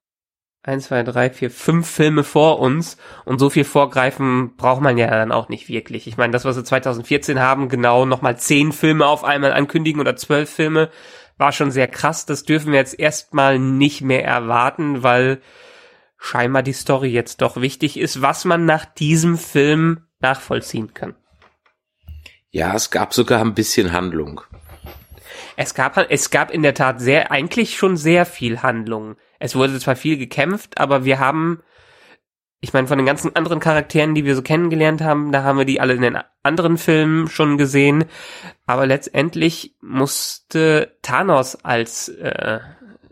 eins, 0.63 0.87
zwei, 0.87 1.03
drei, 1.03 1.29
vier, 1.29 1.51
fünf 1.51 1.87
Filme 1.87 2.23
vor 2.23 2.59
uns 2.59 2.97
und 3.25 3.39
so 3.39 3.49
viel 3.49 3.65
vorgreifen 3.65 4.55
braucht 4.55 4.81
man 4.81 4.97
ja 4.97 5.07
dann 5.07 5.31
auch 5.31 5.49
nicht 5.49 5.69
wirklich. 5.69 6.07
Ich 6.07 6.17
meine, 6.17 6.33
das, 6.33 6.45
was 6.45 6.55
wir 6.55 6.63
2014 6.63 7.39
haben, 7.39 7.69
genau 7.69 8.05
nochmal 8.05 8.37
zehn 8.37 8.71
Filme 8.71 9.05
auf 9.05 9.23
einmal 9.23 9.53
ankündigen 9.53 10.01
oder 10.01 10.15
zwölf 10.15 10.49
Filme, 10.49 10.89
war 11.37 11.51
schon 11.51 11.69
sehr 11.71 11.87
krass. 11.87 12.25
Das 12.25 12.43
dürfen 12.43 12.71
wir 12.71 12.79
jetzt 12.79 12.97
erstmal 12.97 13.59
nicht 13.59 14.01
mehr 14.01 14.25
erwarten, 14.25 15.03
weil 15.03 15.41
scheinbar 16.25 16.63
die 16.63 16.73
Story 16.73 17.09
jetzt 17.09 17.41
doch 17.41 17.57
wichtig 17.61 17.97
ist, 17.97 18.21
was 18.21 18.45
man 18.45 18.65
nach 18.65 18.85
diesem 18.85 19.37
Film 19.37 20.01
nachvollziehen 20.19 20.93
kann. 20.93 21.15
Ja, 22.49 22.73
es 22.73 22.89
gab 22.89 23.13
sogar 23.13 23.41
ein 23.41 23.53
bisschen 23.53 23.91
Handlung. 23.91 24.41
Es 25.55 25.73
gab, 25.73 25.97
es 26.09 26.31
gab 26.31 26.51
in 26.51 26.63
der 26.63 26.73
Tat 26.73 26.99
sehr, 26.99 27.31
eigentlich 27.31 27.77
schon 27.77 27.95
sehr 27.95 28.25
viel 28.25 28.63
Handlung. 28.63 29.17
Es 29.39 29.55
wurde 29.55 29.79
zwar 29.79 29.95
viel 29.95 30.17
gekämpft, 30.17 30.79
aber 30.79 31.05
wir 31.05 31.19
haben, 31.19 31.61
ich 32.59 32.73
meine, 32.73 32.87
von 32.87 32.97
den 32.97 33.05
ganzen 33.05 33.35
anderen 33.35 33.59
Charakteren, 33.59 34.15
die 34.15 34.25
wir 34.25 34.35
so 34.35 34.41
kennengelernt 34.41 35.01
haben, 35.01 35.31
da 35.31 35.43
haben 35.43 35.59
wir 35.59 35.65
die 35.65 35.79
alle 35.79 35.93
in 35.93 36.01
den 36.01 36.17
anderen 36.43 36.77
Filmen 36.77 37.27
schon 37.27 37.57
gesehen. 37.57 38.05
Aber 38.65 38.87
letztendlich 38.87 39.75
musste 39.81 40.97
Thanos 41.01 41.55
als, 41.63 42.09
äh, 42.09 42.59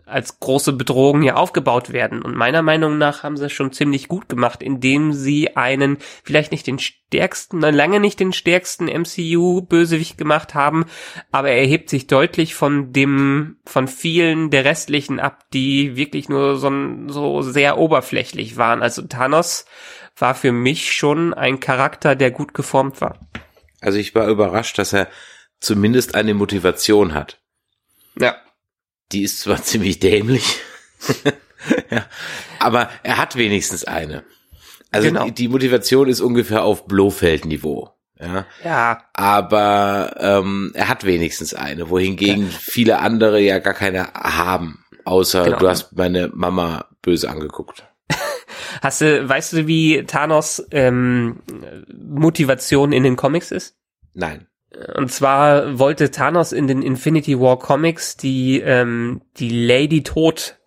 als 0.06 0.38
große 0.38 0.72
Bedrohung 0.74 1.22
hier 1.22 1.38
aufgebaut 1.38 1.92
werden. 1.92 2.22
Und 2.22 2.36
meiner 2.36 2.62
Meinung 2.62 2.98
nach 2.98 3.22
haben 3.22 3.36
sie 3.36 3.46
es 3.46 3.52
schon 3.52 3.72
ziemlich 3.72 4.08
gut 4.08 4.28
gemacht, 4.28 4.62
indem 4.62 5.12
sie 5.12 5.56
einen, 5.56 5.98
vielleicht 6.22 6.52
nicht 6.52 6.66
den 6.66 6.78
stärksten, 6.78 7.60
nein, 7.60 7.74
lange 7.74 8.00
nicht 8.00 8.20
den 8.20 8.32
stärksten 8.32 8.86
MCU-Bösewicht 8.86 10.18
gemacht 10.18 10.54
haben, 10.54 10.84
aber 11.32 11.50
er 11.50 11.66
hebt 11.66 11.88
sich 11.88 12.06
deutlich 12.06 12.54
von 12.54 12.92
dem, 12.92 13.56
von 13.64 13.88
vielen 13.88 14.50
der 14.50 14.64
restlichen 14.64 15.20
ab, 15.20 15.44
die 15.52 15.96
wirklich 15.96 16.28
nur 16.28 16.56
so, 16.56 16.70
so 17.08 17.42
sehr 17.42 17.78
oberflächlich 17.78 18.56
waren. 18.56 18.82
Also 18.82 19.02
Thanos 19.02 19.64
war 20.16 20.34
für 20.34 20.52
mich 20.52 20.92
schon 20.92 21.34
ein 21.34 21.60
Charakter, 21.60 22.14
der 22.14 22.30
gut 22.30 22.54
geformt 22.54 23.00
war. 23.00 23.18
Also 23.80 23.98
ich 23.98 24.14
war 24.14 24.28
überrascht, 24.28 24.78
dass 24.78 24.92
er 24.92 25.08
zumindest 25.60 26.14
eine 26.14 26.34
Motivation 26.34 27.14
hat. 27.14 27.40
Ja. 28.18 28.36
Die 29.14 29.22
ist 29.22 29.38
zwar 29.40 29.62
ziemlich 29.62 29.98
dämlich, 30.00 30.58
ja, 31.90 32.04
aber 32.58 32.90
er 33.02 33.16
hat 33.18 33.36
wenigstens 33.36 33.84
eine. 33.84 34.24
Also 34.90 35.08
Genau. 35.08 35.24
die, 35.24 35.32
die 35.32 35.48
Motivation 35.48 36.08
ist 36.08 36.20
ungefähr 36.20 36.62
auf 36.64 36.86
Blofeld-Niveau. 36.86 37.90
Ja, 38.20 38.46
Ja, 38.62 39.04
aber 39.12 40.14
ähm, 40.18 40.70
er 40.74 40.88
hat 40.88 41.04
wenigstens 41.04 41.52
eine, 41.54 41.90
wohingegen 41.90 42.48
viele 42.50 42.98
andere 43.00 43.40
ja 43.40 43.58
gar 43.58 43.74
keine 43.74 44.12
haben. 44.14 44.84
Außer 45.04 45.44
Genau. 45.44 45.58
du 45.58 45.68
hast 45.68 45.96
meine 45.96 46.30
Mama 46.32 46.86
böse 47.02 47.28
angeguckt. 47.28 47.84
Hast 48.82 49.00
du, 49.00 49.28
weißt 49.28 49.52
du, 49.54 49.66
wie 49.66 50.04
Thanos 50.04 50.64
ähm, 50.70 51.40
Motivation 51.92 52.92
in 52.92 53.02
den 53.02 53.16
Comics 53.16 53.50
ist? 53.50 53.76
Nein. 54.14 54.46
Und 54.96 55.10
zwar 55.12 55.78
wollte 55.78 56.10
Thanos 56.10 56.52
in 56.52 56.66
den 56.66 56.82
Infinity 56.82 57.38
War 57.38 57.58
Comics 57.58 58.16
die, 58.16 58.60
ähm, 58.60 59.22
die 59.36 59.66
Lady 59.66 60.02
Tod 60.02 60.58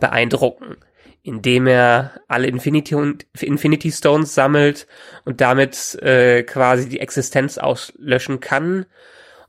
beeindrucken, 0.00 0.76
indem 1.22 1.66
er 1.66 2.20
alle 2.28 2.46
Infinity, 2.46 2.94
und 2.94 3.26
Infinity 3.40 3.92
Stones 3.92 4.34
sammelt 4.34 4.86
und 5.24 5.40
damit 5.40 5.94
äh, 6.02 6.42
quasi 6.42 6.88
die 6.88 7.00
Existenz 7.00 7.58
auslöschen 7.58 8.40
kann. 8.40 8.86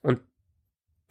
Und 0.02 0.20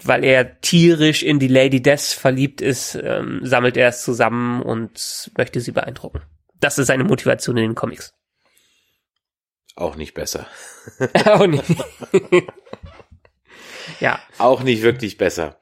weil 0.02 0.24
er 0.24 0.60
tierisch 0.60 1.22
in 1.22 1.38
die 1.38 1.48
Lady 1.48 1.82
Death 1.82 2.16
verliebt 2.18 2.60
ist, 2.60 2.98
ähm, 3.02 3.40
sammelt 3.42 3.76
er 3.76 3.88
es 3.88 4.02
zusammen 4.02 4.62
und 4.62 5.30
möchte 5.36 5.60
sie 5.60 5.72
beeindrucken. 5.72 6.22
Das 6.60 6.78
ist 6.78 6.86
seine 6.86 7.04
Motivation 7.04 7.56
in 7.56 7.64
den 7.64 7.74
Comics. 7.74 8.14
Auch 9.76 9.96
nicht 9.96 10.14
besser. 10.14 10.46
Auch 11.26 11.46
nicht. 11.46 11.64
ja. 14.00 14.20
Auch 14.38 14.62
nicht 14.62 14.82
wirklich 14.82 15.16
besser. 15.16 15.58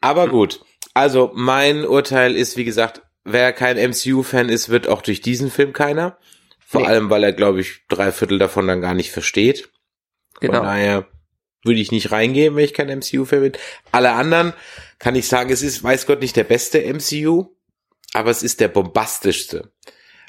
Aber 0.00 0.28
gut. 0.28 0.60
Also 0.94 1.30
mein 1.34 1.84
Urteil 1.84 2.36
ist, 2.36 2.56
wie 2.56 2.64
gesagt, 2.64 3.02
wer 3.24 3.52
kein 3.52 3.76
MCU-Fan 3.76 4.48
ist, 4.48 4.68
wird 4.68 4.88
auch 4.88 5.02
durch 5.02 5.20
diesen 5.20 5.50
Film 5.50 5.72
keiner. 5.72 6.18
Vor 6.60 6.80
Nee. 6.82 6.86
allem, 6.86 7.10
weil 7.10 7.22
er, 7.24 7.32
glaube 7.32 7.60
ich, 7.60 7.84
drei 7.88 8.12
Viertel 8.12 8.38
davon 8.38 8.66
dann 8.66 8.80
gar 8.80 8.94
nicht 8.94 9.10
versteht. 9.10 9.68
Genau. 10.40 10.58
Von 10.58 10.66
daher 10.66 11.06
würde 11.64 11.80
ich 11.80 11.92
nicht 11.92 12.12
reingehen, 12.12 12.56
wenn 12.56 12.64
ich 12.64 12.74
kein 12.74 12.88
MCU-Fan 12.88 13.40
bin. 13.40 13.52
Alle 13.92 14.12
anderen 14.12 14.52
kann 14.98 15.14
ich 15.16 15.28
sagen, 15.28 15.50
es 15.50 15.62
ist, 15.62 15.82
weiß 15.82 16.06
Gott, 16.06 16.20
nicht 16.20 16.36
der 16.36 16.44
beste 16.44 16.80
MCU, 16.92 17.46
aber 18.14 18.30
es 18.30 18.42
ist 18.42 18.60
der 18.60 18.68
bombastischste. 18.68 19.72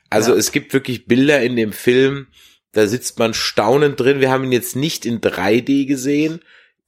Also 0.10 0.32
Ja. 0.34 0.38
es 0.38 0.52
gibt 0.52 0.74
wirklich 0.74 1.06
Bilder 1.06 1.42
in 1.42 1.56
dem 1.56 1.72
Film, 1.74 2.28
da 2.78 2.88
sitzt 2.88 3.18
man 3.20 3.34
staunend 3.34 4.00
drin. 4.00 4.20
Wir 4.20 4.30
haben 4.32 4.44
ihn 4.44 4.52
jetzt 4.52 4.76
nicht 4.76 5.06
in 5.06 5.20
3D 5.20 5.88
gesehen, 5.88 6.42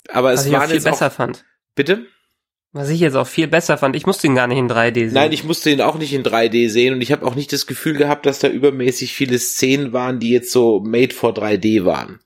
aber 0.07 0.31
Was 0.33 0.41
es 0.41 0.45
ich 0.47 0.55
auch 0.55 0.59
waren 0.59 0.67
viel 0.67 0.75
jetzt 0.75 0.83
besser 0.83 1.07
auch, 1.07 1.11
fand. 1.11 1.45
bitte? 1.75 2.05
Was 2.71 2.89
ich 2.89 2.99
jetzt 2.99 3.15
auch 3.15 3.25
viel 3.25 3.47
besser 3.47 3.79
fand, 3.79 3.95
ich 3.95 4.05
musste 4.05 4.27
ihn 4.27 4.35
gar 4.35 4.45
nicht 4.45 4.59
in 4.59 4.69
3D 4.69 4.93
sehen. 4.93 5.13
Nein, 5.13 5.31
ich 5.31 5.43
musste 5.43 5.71
ihn 5.71 5.81
auch 5.81 5.97
nicht 5.97 6.13
in 6.13 6.23
3D 6.23 6.69
sehen 6.69 6.93
und 6.93 7.01
ich 7.01 7.11
habe 7.11 7.25
auch 7.25 7.33
nicht 7.33 7.51
das 7.51 7.65
Gefühl 7.65 7.95
gehabt, 7.97 8.27
dass 8.27 8.37
da 8.37 8.47
übermäßig 8.47 9.13
viele 9.13 9.39
Szenen 9.39 9.91
waren, 9.91 10.19
die 10.19 10.29
jetzt 10.29 10.51
so 10.51 10.79
made 10.79 11.13
for 11.13 11.31
3D 11.31 11.83
waren. 11.85 12.19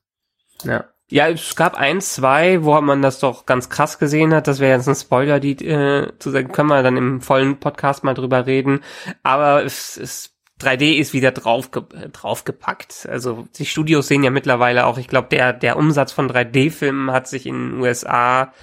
Ja. 0.66 0.90
Ja, 1.10 1.30
es 1.30 1.56
gab 1.56 1.76
ein, 1.76 2.02
zwei, 2.02 2.64
wo 2.64 2.80
man 2.82 3.02
das 3.02 3.20
doch 3.20 3.46
ganz 3.46 3.70
krass 3.70 4.00
gesehen 4.00 4.34
hat. 4.34 4.48
Das 4.48 4.60
wäre 4.60 4.76
jetzt 4.76 4.88
ein 4.88 4.96
Spoiler, 4.96 5.40
die 5.40 5.52
äh, 5.64 6.12
zu 6.18 6.32
sagen, 6.32 6.52
können 6.52 6.70
wir 6.70 6.82
dann 6.82 6.98
im 6.98 7.22
vollen 7.22 7.60
Podcast 7.60 8.04
mal 8.04 8.16
drüber 8.16 8.48
reden. 8.48 8.80
Aber 9.22 9.64
es 9.64 9.96
ist 9.96 10.33
3D 10.64 10.94
ist 10.94 11.14
wieder 11.14 11.32
draufge 11.32 11.86
äh, 11.94 12.10
draufgepackt. 12.10 13.08
Also 13.10 13.48
die 13.58 13.66
Studios 13.66 14.08
sehen 14.08 14.24
ja 14.24 14.30
mittlerweile 14.30 14.86
auch, 14.86 14.98
ich 14.98 15.08
glaube, 15.08 15.28
der, 15.30 15.54
der 15.54 15.78
Umsatz 15.78 16.12
von 16.12 16.30
3D-Filmen 16.30 17.12
hat 17.12 17.28
sich 17.28 17.46
in 17.46 17.72
den 17.72 17.80
USA 17.80 18.54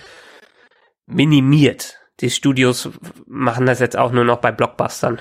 minimiert. 1.07 1.99
Die 2.21 2.31
Studios 2.31 2.91
machen 3.27 3.67
das 3.67 3.81
jetzt 3.81 3.97
auch 3.97 4.13
nur 4.13 4.25
noch 4.25 4.39
bei 4.39 4.53
Blockbustern. 4.53 5.21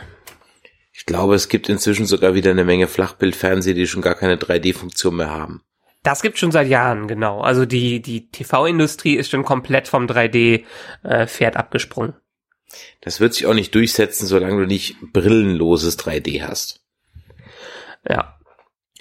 Ich 0.92 1.06
glaube, 1.06 1.36
es 1.36 1.48
gibt 1.48 1.70
inzwischen 1.70 2.06
sogar 2.06 2.34
wieder 2.34 2.52
eine 2.52 2.66
Menge 2.66 2.88
Flachbildfernseher, 2.88 3.74
die 3.74 3.88
schon 3.88 4.02
gar 4.02 4.16
keine 4.16 4.36
3D-Funktion 4.36 5.16
mehr 5.16 5.30
haben. 5.30 5.64
Das 6.04 6.22
gibt 6.22 6.38
schon 6.38 6.52
seit 6.52 6.68
Jahren, 6.68 7.08
genau. 7.08 7.42
Also 7.42 7.66
die, 7.66 8.02
die 8.02 8.30
TV-Industrie 8.30 9.16
ist 9.16 9.30
schon 9.30 9.44
komplett 9.44 9.88
vom 9.88 10.08
3D-Pferd 10.08 11.58
abgesprungen. 11.58 12.16
Das 13.02 13.20
wird 13.20 13.34
sich 13.34 13.46
auch 13.46 13.54
nicht 13.54 13.74
durchsetzen, 13.76 14.28
solange 14.28 14.62
du 14.62 14.68
nicht 14.68 14.96
brillenloses 15.14 15.98
3D 16.00 16.44
hast. 16.44 16.82
Ja. 18.08 18.39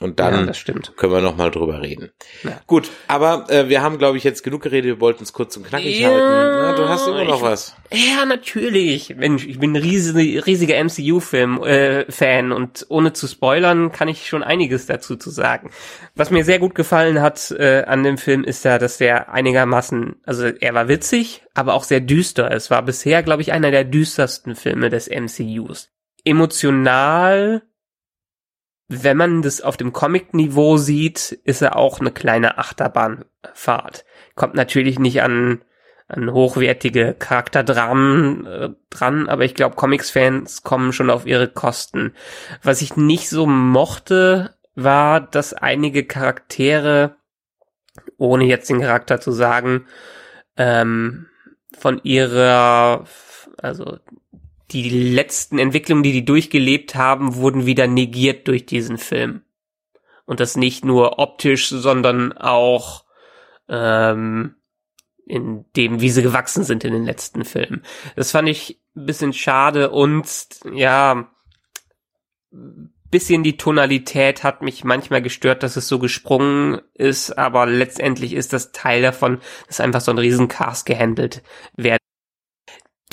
Und 0.00 0.20
dann 0.20 0.32
Ja, 0.34 0.42
das 0.46 0.58
stimmt. 0.58 0.92
können 0.96 1.12
wir 1.12 1.20
noch 1.20 1.36
mal 1.36 1.50
drüber 1.50 1.82
reden. 1.82 2.10
Ja. 2.44 2.60
Gut, 2.68 2.88
aber 3.08 3.46
äh, 3.50 3.68
wir 3.68 3.82
haben, 3.82 3.98
glaube 3.98 4.16
ich, 4.16 4.22
jetzt 4.22 4.44
genug 4.44 4.62
geredet. 4.62 4.84
Wir 4.84 5.00
wollten 5.00 5.24
es 5.24 5.32
kurz 5.32 5.56
und 5.56 5.66
knackig 5.66 5.98
Ja, 5.98 6.08
halten. 6.10 6.24
Na, 6.28 6.72
du 6.76 6.88
hast 6.88 7.08
immer 7.08 7.24
noch 7.24 7.38
ich- 7.38 7.42
was. 7.42 7.74
Ja, 7.92 8.24
natürlich. 8.24 9.16
Mensch, 9.16 9.44
ich 9.44 9.58
bin 9.58 9.72
ein 9.72 9.76
riesige, 9.82 10.46
riesiger 10.46 10.76
MCU-Film, 10.76 11.62
äh, 11.64 12.10
Fan 12.12 12.52
und 12.52 12.86
ohne 12.90 13.12
zu 13.12 13.26
spoilern 13.26 13.90
kann 13.90 14.06
ich 14.06 14.28
schon 14.28 14.44
einiges 14.44 14.86
dazu 14.86 15.16
zu 15.16 15.30
sagen. 15.30 15.70
Was 16.14 16.30
mir 16.30 16.44
sehr 16.44 16.60
gut 16.60 16.76
gefallen 16.76 17.20
hat 17.20 17.50
äh, 17.50 17.82
an 17.84 18.04
dem 18.04 18.18
Film 18.18 18.44
ist 18.44 18.64
ja, 18.64 18.78
dass 18.78 18.98
der 18.98 19.32
einigermaßen, 19.32 20.14
also 20.24 20.46
er 20.46 20.74
war 20.74 20.86
witzig, 20.86 21.42
aber 21.54 21.74
auch 21.74 21.82
sehr 21.82 22.00
düster. 22.00 22.52
Es 22.52 22.70
war 22.70 22.82
bisher, 22.82 23.24
glaube 23.24 23.42
ich, 23.42 23.50
einer 23.52 23.72
der 23.72 23.82
düstersten 23.82 24.54
Filme 24.54 24.90
des 24.90 25.08
MCUs. 25.10 25.88
Emotional, 26.24 27.62
wenn 28.88 29.16
man 29.16 29.42
das 29.42 29.60
auf 29.60 29.76
dem 29.76 29.92
Comic-Niveau 29.92 30.78
sieht, 30.78 31.32
ist 31.44 31.62
er 31.62 31.76
auch 31.76 32.00
eine 32.00 32.10
kleine 32.10 32.58
Achterbahnfahrt. 32.58 34.04
Kommt 34.34 34.54
natürlich 34.54 34.98
nicht 34.98 35.22
an 35.22 35.62
an 36.08 36.32
hochwertige 36.32 37.14
Charakterdramen 37.14 38.46
äh, 38.46 38.70
dran, 38.88 39.28
aber 39.28 39.44
ich 39.44 39.54
glaube, 39.54 39.76
Comics-Fans 39.76 40.62
kommen 40.62 40.94
schon 40.94 41.10
auf 41.10 41.26
ihre 41.26 41.48
Kosten. 41.48 42.14
Was 42.62 42.80
ich 42.80 42.96
nicht 42.96 43.28
so 43.28 43.46
mochte, 43.46 44.54
war, 44.74 45.20
dass 45.20 45.52
einige 45.52 46.04
Charaktere, 46.04 47.16
ohne 48.16 48.44
jetzt 48.44 48.70
den 48.70 48.80
Charakter 48.80 49.20
zu 49.20 49.32
sagen, 49.32 49.86
ähm, 50.56 51.26
von 51.76 52.00
ihrer, 52.04 53.04
also 53.58 53.98
die 54.70 54.88
letzten 54.90 55.58
Entwicklungen, 55.58 56.02
die 56.02 56.12
die 56.12 56.24
durchgelebt 56.24 56.94
haben, 56.94 57.36
wurden 57.36 57.66
wieder 57.66 57.86
negiert 57.86 58.48
durch 58.48 58.66
diesen 58.66 58.98
Film. 58.98 59.42
Und 60.26 60.40
das 60.40 60.56
nicht 60.56 60.84
nur 60.84 61.18
optisch, 61.18 61.68
sondern 61.68 62.32
auch 62.32 63.04
ähm, 63.68 64.56
in 65.26 65.64
dem, 65.76 66.00
wie 66.00 66.10
sie 66.10 66.22
gewachsen 66.22 66.64
sind 66.64 66.84
in 66.84 66.92
den 66.92 67.04
letzten 67.04 67.44
Filmen. 67.44 67.82
Das 68.16 68.30
fand 68.30 68.48
ich 68.48 68.80
ein 68.96 69.06
bisschen 69.06 69.32
schade 69.32 69.90
und 69.90 70.26
ja, 70.72 71.30
bisschen 73.10 73.42
die 73.42 73.56
Tonalität 73.56 74.42
hat 74.42 74.62
mich 74.62 74.84
manchmal 74.84 75.22
gestört, 75.22 75.62
dass 75.62 75.76
es 75.76 75.88
so 75.88 75.98
gesprungen 75.98 76.80
ist, 76.94 77.32
aber 77.38 77.66
letztendlich 77.66 78.34
ist 78.34 78.52
das 78.52 78.72
Teil 78.72 79.02
davon, 79.02 79.40
dass 79.66 79.80
einfach 79.80 80.00
so 80.00 80.10
ein 80.10 80.18
Riesencast 80.18 80.84
gehandelt 80.84 81.42
wird. 81.76 81.98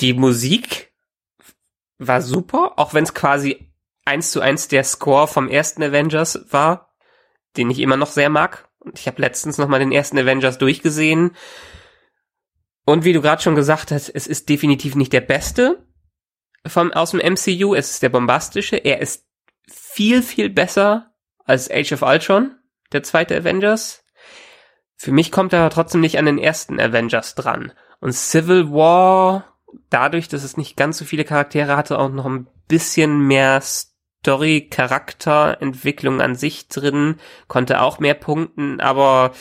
Die 0.00 0.12
Musik 0.12 0.85
war 1.98 2.20
super, 2.22 2.74
auch 2.76 2.94
wenn 2.94 3.04
es 3.04 3.14
quasi 3.14 3.72
eins 4.04 4.30
zu 4.30 4.40
eins 4.40 4.68
der 4.68 4.84
Score 4.84 5.26
vom 5.26 5.48
ersten 5.48 5.82
Avengers 5.82 6.46
war, 6.50 6.94
den 7.56 7.70
ich 7.70 7.80
immer 7.80 7.96
noch 7.96 8.10
sehr 8.10 8.28
mag. 8.28 8.68
Und 8.78 8.98
ich 8.98 9.06
habe 9.06 9.20
letztens 9.20 9.58
noch 9.58 9.68
mal 9.68 9.80
den 9.80 9.92
ersten 9.92 10.18
Avengers 10.18 10.58
durchgesehen. 10.58 11.32
Und 12.84 13.04
wie 13.04 13.12
du 13.12 13.20
gerade 13.20 13.42
schon 13.42 13.56
gesagt 13.56 13.90
hast, 13.90 14.08
es 14.08 14.26
ist 14.26 14.48
definitiv 14.48 14.94
nicht 14.94 15.12
der 15.12 15.20
beste 15.20 15.84
vom, 16.66 16.92
aus 16.92 17.10
dem 17.10 17.20
MCU. 17.20 17.74
Es 17.74 17.90
ist 17.90 18.02
der 18.02 18.10
bombastische. 18.10 18.76
Er 18.76 19.00
ist 19.00 19.26
viel, 19.68 20.22
viel 20.22 20.50
besser 20.50 21.12
als 21.44 21.70
Age 21.70 21.92
of 21.92 22.02
Ultron, 22.02 22.56
der 22.92 23.02
zweite 23.02 23.36
Avengers. 23.36 24.04
Für 24.96 25.10
mich 25.10 25.32
kommt 25.32 25.52
er 25.52 25.60
aber 25.60 25.70
trotzdem 25.70 26.00
nicht 26.00 26.18
an 26.18 26.26
den 26.26 26.38
ersten 26.38 26.80
Avengers 26.80 27.34
dran. 27.34 27.72
Und 28.00 28.12
Civil 28.12 28.70
War, 28.70 29.55
dadurch, 29.90 30.28
dass 30.28 30.44
es 30.44 30.56
nicht 30.56 30.76
ganz 30.76 30.98
so 30.98 31.04
viele 31.04 31.24
Charaktere 31.24 31.76
hatte, 31.76 31.98
auch 31.98 32.10
noch 32.10 32.26
ein 32.26 32.46
bisschen 32.68 33.26
mehr 33.26 33.60
Story, 33.60 34.68
Charakterentwicklung 34.70 36.20
an 36.20 36.34
sich 36.34 36.68
drin, 36.68 37.16
konnte 37.48 37.80
auch 37.80 37.98
mehr 37.98 38.14
punkten, 38.14 38.80
aber 38.80 39.32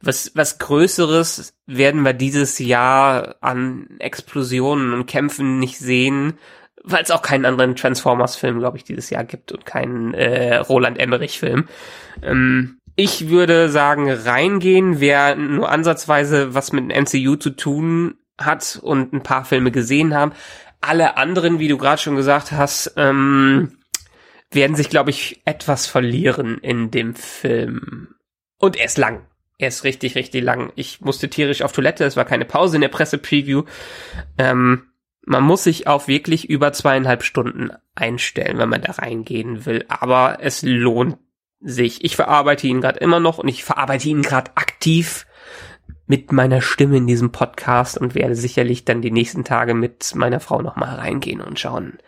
was, 0.00 0.32
was 0.34 0.58
Größeres 0.58 1.54
werden 1.66 2.02
wir 2.02 2.12
dieses 2.12 2.58
Jahr 2.58 3.36
an 3.40 3.88
Explosionen 4.00 4.92
und 4.92 5.06
Kämpfen 5.06 5.58
nicht 5.58 5.78
sehen, 5.78 6.34
weil 6.82 7.02
es 7.02 7.10
auch 7.10 7.22
keinen 7.22 7.46
anderen 7.46 7.74
Transformers-Film, 7.74 8.58
glaube 8.58 8.76
ich, 8.76 8.84
dieses 8.84 9.08
Jahr 9.08 9.24
gibt 9.24 9.52
und 9.52 9.64
keinen 9.64 10.12
äh, 10.12 10.56
Roland 10.56 10.98
Emmerich-Film. 10.98 11.66
Ähm, 12.22 12.78
ich 12.96 13.28
würde 13.28 13.70
sagen, 13.70 14.10
reingehen, 14.10 15.00
wer 15.00 15.34
nur 15.34 15.70
ansatzweise 15.70 16.54
was 16.54 16.72
mit 16.72 16.90
dem 16.90 17.02
MCU 17.04 17.36
zu 17.36 17.50
tun 17.50 18.14
hat 18.38 18.78
und 18.82 19.12
ein 19.12 19.22
paar 19.22 19.44
Filme 19.44 19.70
gesehen 19.70 20.14
haben. 20.14 20.32
Alle 20.80 21.16
anderen, 21.16 21.58
wie 21.58 21.68
du 21.68 21.78
gerade 21.78 22.00
schon 22.00 22.16
gesagt 22.16 22.52
hast, 22.52 22.94
ähm, 22.96 23.78
werden 24.50 24.76
sich, 24.76 24.90
glaube 24.90 25.10
ich, 25.10 25.40
etwas 25.44 25.86
verlieren 25.86 26.58
in 26.58 26.90
dem 26.90 27.14
Film. 27.14 28.14
Und 28.58 28.76
er 28.76 28.86
ist 28.86 28.98
lang. 28.98 29.26
Er 29.58 29.68
ist 29.68 29.84
richtig, 29.84 30.14
richtig 30.14 30.42
lang. 30.42 30.72
Ich 30.74 31.00
musste 31.00 31.28
tierisch 31.28 31.62
auf 31.62 31.72
Toilette. 31.72 32.04
Es 32.04 32.16
war 32.16 32.24
keine 32.24 32.44
Pause 32.44 32.76
in 32.76 32.82
der 32.82 32.88
Presse-Preview. 32.88 33.64
Ähm, 34.36 34.88
man 35.26 35.42
muss 35.42 35.64
sich 35.64 35.86
auf 35.86 36.08
wirklich 36.08 36.50
über 36.50 36.72
zweieinhalb 36.72 37.22
Stunden 37.22 37.70
einstellen, 37.94 38.58
wenn 38.58 38.68
man 38.68 38.82
da 38.82 38.92
reingehen 38.92 39.64
will. 39.64 39.84
Aber 39.88 40.38
es 40.40 40.62
lohnt 40.62 41.18
sich. 41.60 42.04
Ich 42.04 42.16
verarbeite 42.16 42.66
ihn 42.66 42.80
gerade 42.80 42.98
immer 42.98 43.20
noch 43.20 43.38
und 43.38 43.48
ich 43.48 43.64
verarbeite 43.64 44.08
ihn 44.08 44.22
gerade 44.22 44.50
aktiv 44.56 45.26
mit 46.06 46.32
meiner 46.32 46.60
Stimme 46.60 46.98
in 46.98 47.06
diesem 47.06 47.32
Podcast 47.32 47.98
und 47.98 48.14
werde 48.14 48.34
sicherlich 48.34 48.84
dann 48.84 49.02
die 49.02 49.10
nächsten 49.10 49.44
Tage 49.44 49.74
mit 49.74 50.14
meiner 50.14 50.40
Frau 50.40 50.60
nochmal 50.62 50.96
reingehen 50.96 51.40
und 51.40 51.58
schauen, 51.58 51.98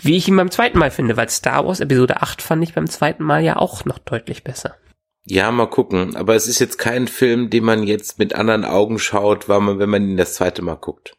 wie 0.00 0.16
ich 0.16 0.28
ihn 0.28 0.36
beim 0.36 0.50
zweiten 0.50 0.78
Mal 0.78 0.90
finde, 0.90 1.16
weil 1.16 1.28
Star 1.28 1.66
Wars 1.66 1.80
Episode 1.80 2.22
8 2.22 2.42
fand 2.42 2.62
ich 2.62 2.74
beim 2.74 2.88
zweiten 2.88 3.24
Mal 3.24 3.42
ja 3.42 3.56
auch 3.56 3.84
noch 3.84 3.98
deutlich 3.98 4.44
besser. 4.44 4.76
Ja, 5.24 5.50
mal 5.50 5.68
gucken. 5.68 6.16
Aber 6.16 6.34
es 6.34 6.46
ist 6.46 6.60
jetzt 6.60 6.78
kein 6.78 7.08
Film, 7.08 7.50
den 7.50 7.64
man 7.64 7.82
jetzt 7.82 8.18
mit 8.18 8.34
anderen 8.34 8.64
Augen 8.64 8.98
schaut, 8.98 9.48
weil 9.48 9.60
man, 9.60 9.78
wenn 9.78 9.90
man 9.90 10.08
ihn 10.08 10.16
das 10.16 10.34
zweite 10.34 10.62
Mal 10.62 10.76
guckt. 10.76 11.16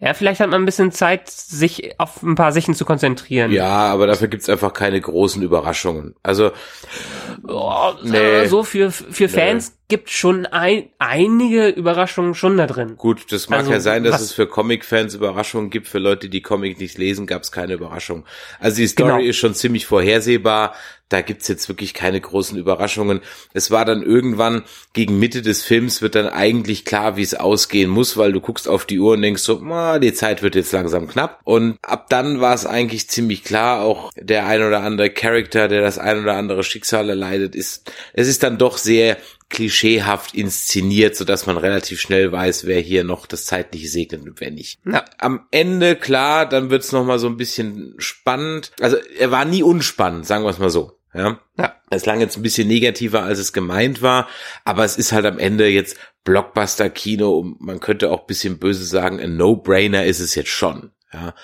Ja, 0.00 0.12
vielleicht 0.12 0.40
hat 0.40 0.50
man 0.50 0.60
ein 0.62 0.66
bisschen 0.66 0.92
Zeit, 0.92 1.30
sich 1.30 1.98
auf 1.98 2.22
ein 2.22 2.34
paar 2.34 2.52
Sachen 2.52 2.74
zu 2.74 2.84
konzentrieren. 2.84 3.52
Ja, 3.52 3.68
aber 3.92 4.06
dafür 4.06 4.28
gibt's 4.28 4.48
einfach 4.48 4.72
keine 4.72 5.00
großen 5.00 5.40
Überraschungen. 5.42 6.14
Also 6.22 6.50
oh, 7.46 7.92
nee. 8.02 8.46
so 8.46 8.64
für 8.64 8.90
für 8.90 9.28
Fans 9.28 9.70
nee. 9.70 9.76
gibt 9.88 10.10
schon 10.10 10.46
ein, 10.46 10.88
einige 10.98 11.68
Überraschungen 11.68 12.34
schon 12.34 12.56
da 12.56 12.66
drin. 12.66 12.96
Gut, 12.96 13.30
das 13.32 13.48
mag 13.48 13.60
Also, 13.60 13.72
ja 13.72 13.80
sein, 13.80 14.04
dass 14.04 14.14
was- 14.14 14.22
es 14.22 14.32
für 14.32 14.46
Comic-Fans 14.46 15.14
Überraschungen 15.14 15.70
gibt. 15.70 15.86
Für 15.88 15.98
Leute, 15.98 16.28
die 16.28 16.42
Comic 16.42 16.78
nicht 16.80 16.98
lesen, 16.98 17.26
gab's 17.26 17.52
keine 17.52 17.74
Überraschung. 17.74 18.24
Also 18.60 18.76
die 18.78 18.86
Story 18.88 19.10
Genau. 19.18 19.28
ist 19.30 19.36
schon 19.36 19.54
ziemlich 19.54 19.86
vorhersehbar. 19.86 20.74
Da 21.08 21.20
gibt's 21.20 21.48
jetzt 21.48 21.68
wirklich 21.68 21.94
keine 21.94 22.20
großen 22.20 22.58
Überraschungen. 22.58 23.20
Es 23.52 23.70
war 23.70 23.84
dann 23.84 24.02
irgendwann 24.02 24.64
gegen 24.94 25.18
Mitte 25.18 25.42
des 25.42 25.62
Films 25.62 26.02
wird 26.02 26.14
dann 26.14 26.28
eigentlich 26.28 26.84
klar, 26.84 27.16
wie 27.16 27.22
es 27.22 27.34
ausgehen 27.34 27.90
muss, 27.90 28.16
weil 28.16 28.32
du 28.32 28.40
guckst 28.40 28.68
auf 28.68 28.84
die 28.86 28.98
Uhr 28.98 29.12
und 29.12 29.22
denkst 29.22 29.42
so, 29.42 29.60
ah, 29.62 29.98
die 29.98 30.14
Zeit 30.14 30.42
wird 30.42 30.54
jetzt 30.54 30.72
langsam 30.72 31.06
knapp. 31.06 31.40
Und 31.44 31.76
ab 31.82 32.06
dann 32.08 32.40
war 32.40 32.54
es 32.54 32.66
eigentlich 32.66 33.08
ziemlich 33.08 33.44
klar, 33.44 33.82
auch 33.82 34.10
der 34.16 34.46
ein 34.46 34.62
oder 34.62 34.82
andere 34.82 35.10
Charakter, 35.10 35.68
der 35.68 35.82
das 35.82 35.98
ein 35.98 36.22
oder 36.22 36.34
andere 36.34 36.64
Schicksal 36.64 37.08
erleidet, 37.08 37.54
ist, 37.54 37.92
es 38.14 38.26
ist 38.26 38.42
dann 38.42 38.58
doch 38.58 38.78
sehr 38.78 39.18
klischeehaft 39.54 40.34
inszeniert, 40.34 41.16
so 41.16 41.24
dass 41.24 41.46
man 41.46 41.56
relativ 41.56 42.00
schnell 42.00 42.32
weiß, 42.32 42.66
wer 42.66 42.80
hier 42.80 43.04
noch 43.04 43.26
das 43.26 43.46
Zeitliche 43.46 43.88
segnet 43.88 44.22
und 44.22 44.40
wer 44.40 44.50
nicht. 44.50 44.80
Ja. 44.84 45.04
Am 45.18 45.46
Ende, 45.50 45.96
klar, 45.96 46.46
dann 46.46 46.70
wird's 46.70 46.92
noch 46.92 47.04
mal 47.04 47.18
so 47.18 47.28
ein 47.28 47.36
bisschen 47.36 47.94
spannend. 47.98 48.72
Also 48.80 48.96
er 49.18 49.30
war 49.30 49.44
nie 49.44 49.62
unspannend, 49.62 50.26
sagen 50.26 50.44
wir 50.44 50.50
es 50.50 50.58
mal 50.58 50.70
so. 50.70 50.98
Ja. 51.14 51.38
ja. 51.56 51.74
Es 51.90 52.02
klang 52.02 52.20
jetzt 52.20 52.36
ein 52.36 52.42
bisschen 52.42 52.66
negativer, 52.66 53.22
als 53.22 53.38
es 53.38 53.52
gemeint 53.52 54.02
war, 54.02 54.28
aber 54.64 54.84
es 54.84 54.96
ist 54.96 55.12
halt 55.12 55.26
am 55.26 55.38
Ende 55.38 55.68
jetzt 55.68 55.96
Blockbuster-Kino 56.24 57.30
und 57.38 57.60
man 57.60 57.78
könnte 57.78 58.10
auch 58.10 58.26
bisschen 58.26 58.58
böse 58.58 58.84
sagen, 58.84 59.20
ein 59.20 59.36
No-Brainer 59.36 60.04
ist 60.04 60.20
es 60.20 60.34
jetzt 60.34 60.50
schon. 60.50 60.90
Ja. 61.12 61.34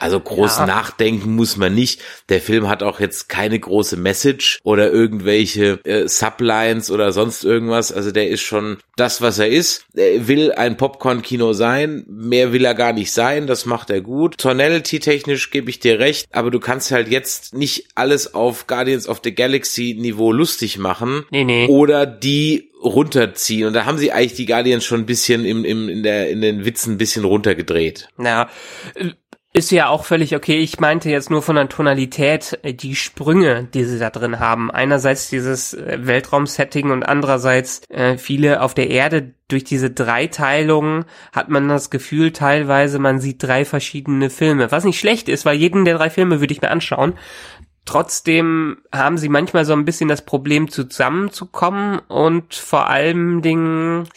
Also 0.00 0.18
groß 0.18 0.58
ja. 0.58 0.66
nachdenken 0.66 1.36
muss 1.36 1.56
man 1.56 1.74
nicht. 1.74 2.00
Der 2.28 2.40
Film 2.40 2.68
hat 2.68 2.82
auch 2.82 3.00
jetzt 3.00 3.28
keine 3.28 3.58
große 3.58 3.96
Message 3.96 4.58
oder 4.62 4.90
irgendwelche 4.90 5.78
äh, 5.84 6.08
Sublines 6.08 6.90
oder 6.90 7.12
sonst 7.12 7.44
irgendwas. 7.44 7.92
Also 7.92 8.10
der 8.10 8.28
ist 8.28 8.40
schon 8.40 8.78
das, 8.96 9.20
was 9.20 9.38
er 9.38 9.48
ist. 9.48 9.84
Er 9.94 10.26
will 10.26 10.52
ein 10.52 10.76
Popcorn-Kino 10.76 11.52
sein. 11.52 12.04
Mehr 12.08 12.52
will 12.52 12.64
er 12.64 12.74
gar 12.74 12.92
nicht 12.92 13.12
sein. 13.12 13.46
Das 13.46 13.66
macht 13.66 13.90
er 13.90 14.00
gut. 14.00 14.38
Tonality-technisch 14.38 15.50
gebe 15.50 15.68
ich 15.70 15.80
dir 15.80 15.98
recht. 15.98 16.26
Aber 16.32 16.50
du 16.50 16.60
kannst 16.60 16.90
halt 16.90 17.08
jetzt 17.08 17.54
nicht 17.54 17.88
alles 17.94 18.34
auf 18.34 18.66
Guardians 18.66 19.06
of 19.06 19.20
the 19.22 19.34
Galaxy 19.34 19.96
Niveau 19.98 20.32
lustig 20.32 20.78
machen. 20.78 21.26
Nee, 21.30 21.44
nee. 21.44 21.66
Oder 21.66 22.06
die 22.06 22.70
runterziehen. 22.82 23.66
Und 23.66 23.74
da 23.74 23.84
haben 23.84 23.98
sie 23.98 24.12
eigentlich 24.12 24.34
die 24.34 24.46
Guardians 24.46 24.84
schon 24.84 25.00
ein 25.00 25.06
bisschen 25.06 25.44
im, 25.44 25.64
im, 25.64 25.88
in, 25.88 26.02
der, 26.02 26.30
in 26.30 26.40
den 26.40 26.64
Witzen 26.64 26.94
ein 26.94 26.98
bisschen 26.98 27.24
runtergedreht. 27.24 28.08
Ja, 28.18 28.48
ist 29.60 29.70
ja 29.70 29.90
auch 29.90 30.06
völlig 30.06 30.34
okay. 30.34 30.58
Ich 30.58 30.80
meinte 30.80 31.10
jetzt 31.10 31.28
nur 31.28 31.42
von 31.42 31.56
der 31.56 31.68
Tonalität 31.68 32.58
äh, 32.62 32.72
die 32.72 32.96
Sprünge, 32.96 33.68
die 33.74 33.84
sie 33.84 33.98
da 33.98 34.08
drin 34.08 34.40
haben. 34.40 34.70
Einerseits 34.70 35.28
dieses 35.28 35.74
äh, 35.74 35.98
Weltraumsetting 36.00 36.90
und 36.90 37.02
andererseits 37.02 37.82
äh, 37.90 38.16
viele 38.16 38.62
auf 38.62 38.72
der 38.72 38.88
Erde. 38.88 39.34
Durch 39.48 39.64
diese 39.64 39.90
Dreiteilung 39.90 41.04
hat 41.34 41.50
man 41.50 41.68
das 41.68 41.90
Gefühl 41.90 42.32
teilweise, 42.32 42.98
man 42.98 43.20
sieht 43.20 43.42
drei 43.42 43.66
verschiedene 43.66 44.30
Filme. 44.30 44.72
Was 44.72 44.84
nicht 44.84 44.98
schlecht 44.98 45.28
ist, 45.28 45.44
weil 45.44 45.56
jeden 45.56 45.84
der 45.84 45.98
drei 45.98 46.08
Filme 46.08 46.40
würde 46.40 46.54
ich 46.54 46.62
mir 46.62 46.70
anschauen. 46.70 47.12
Trotzdem 47.84 48.78
haben 48.94 49.18
sie 49.18 49.28
manchmal 49.28 49.66
so 49.66 49.74
ein 49.74 49.84
bisschen 49.84 50.08
das 50.08 50.24
Problem 50.24 50.70
zusammenzukommen 50.70 51.98
und 52.08 52.54
vor 52.54 52.88
allen 52.88 53.42
Dingen, 53.42 54.08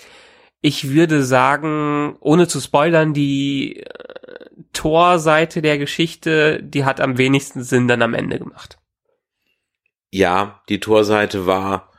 ich 0.62 0.92
würde 0.92 1.24
sagen, 1.24 2.16
ohne 2.22 2.48
zu 2.48 2.62
spoilern, 2.62 3.14
die 3.14 3.84
Torseite 4.72 5.62
der 5.62 5.78
Geschichte, 5.78 6.62
die 6.64 6.86
hat 6.86 7.02
am 7.02 7.18
wenigsten 7.18 7.64
Sinn 7.64 7.88
dann 7.88 8.02
am 8.02 8.14
Ende 8.14 8.40
gemacht. 8.40 8.78
Ja, 10.12 10.62
die 10.70 10.80
Torseite 10.80 11.46
war, 11.46 11.92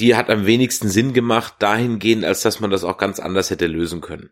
die 0.00 0.16
hat 0.16 0.30
am 0.30 0.46
wenigsten 0.46 0.88
Sinn 0.88 1.12
gemacht, 1.12 1.54
dahingehend, 1.60 2.24
als 2.24 2.42
dass 2.42 2.60
man 2.60 2.70
das 2.70 2.84
auch 2.84 2.98
ganz 2.98 3.20
anders 3.20 3.50
hätte 3.50 3.66
lösen 3.66 4.00
können. 4.00 4.30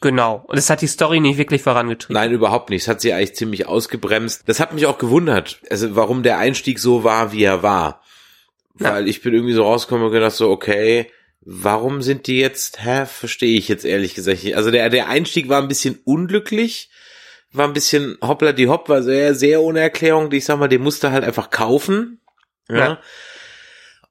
Genau. 0.00 0.44
Und 0.46 0.58
es 0.58 0.68
hat 0.68 0.82
die 0.82 0.86
Story 0.86 1.20
nicht 1.20 1.38
wirklich 1.38 1.62
vorangetrieben. 1.62 2.14
Nein, 2.14 2.32
überhaupt 2.32 2.68
nicht. 2.68 2.82
Es 2.82 2.88
hat 2.88 3.00
sie 3.00 3.12
eigentlich 3.12 3.36
ziemlich 3.36 3.66
ausgebremst. 3.66 4.42
Das 4.46 4.60
hat 4.60 4.74
mich 4.74 4.86
auch 4.86 4.98
gewundert, 4.98 5.60
also 5.70 5.96
warum 5.96 6.22
der 6.22 6.38
Einstieg 6.38 6.78
so 6.78 7.04
war, 7.04 7.32
wie 7.32 7.44
er 7.44 7.62
war. 7.62 8.02
Weil 8.74 9.04
ja. 9.04 9.08
ich 9.08 9.22
bin 9.22 9.32
irgendwie 9.32 9.54
so 9.54 9.62
rausgekommen 9.62 10.06
und 10.06 10.12
gedacht 10.12 10.34
so, 10.34 10.50
okay, 10.50 11.10
Warum 11.44 12.02
sind 12.02 12.26
die 12.26 12.38
jetzt, 12.38 12.82
hä, 12.84 13.06
verstehe 13.06 13.58
ich 13.58 13.68
jetzt 13.68 13.84
ehrlich 13.84 14.14
gesagt 14.14 14.42
nicht. 14.44 14.56
Also 14.56 14.70
der, 14.70 14.88
der 14.88 15.08
Einstieg 15.08 15.48
war 15.48 15.60
ein 15.60 15.68
bisschen 15.68 15.98
unglücklich, 16.04 16.88
war 17.52 17.66
ein 17.66 17.74
bisschen 17.74 18.16
hoppla 18.22 18.52
die 18.52 18.68
hopp, 18.68 18.88
war 18.88 19.02
sehr, 19.02 19.34
sehr 19.34 19.60
ohne 19.60 19.80
Erklärung. 19.80 20.32
Ich 20.32 20.44
sag 20.44 20.58
mal, 20.58 20.68
den 20.68 20.82
musste 20.82 21.12
halt 21.12 21.24
einfach 21.24 21.50
kaufen. 21.50 22.20
Ja. 22.68 22.76
ja. 22.76 23.00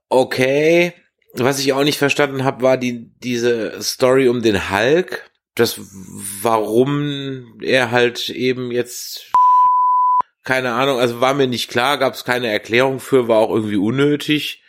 Okay. 0.09 0.93
Was 1.33 1.59
ich 1.59 1.73
auch 1.73 1.83
nicht 1.83 1.97
verstanden 1.97 2.43
habe, 2.43 2.61
war 2.61 2.77
die, 2.77 3.09
diese 3.23 3.81
Story 3.81 4.29
um 4.29 4.43
den 4.43 4.69
Hulk. 4.69 5.29
Das, 5.55 5.79
warum 6.41 7.59
er 7.61 7.89
halt 7.91 8.29
eben 8.29 8.71
jetzt 8.71 9.33
keine 10.43 10.73
Ahnung, 10.73 10.99
also 10.99 11.21
war 11.21 11.33
mir 11.33 11.47
nicht 11.47 11.69
klar, 11.69 11.97
gab 11.97 12.13
es 12.13 12.25
keine 12.25 12.47
Erklärung 12.47 12.99
für, 12.99 13.27
war 13.27 13.39
auch 13.39 13.49
irgendwie 13.49 13.77
unnötig. 13.77 14.62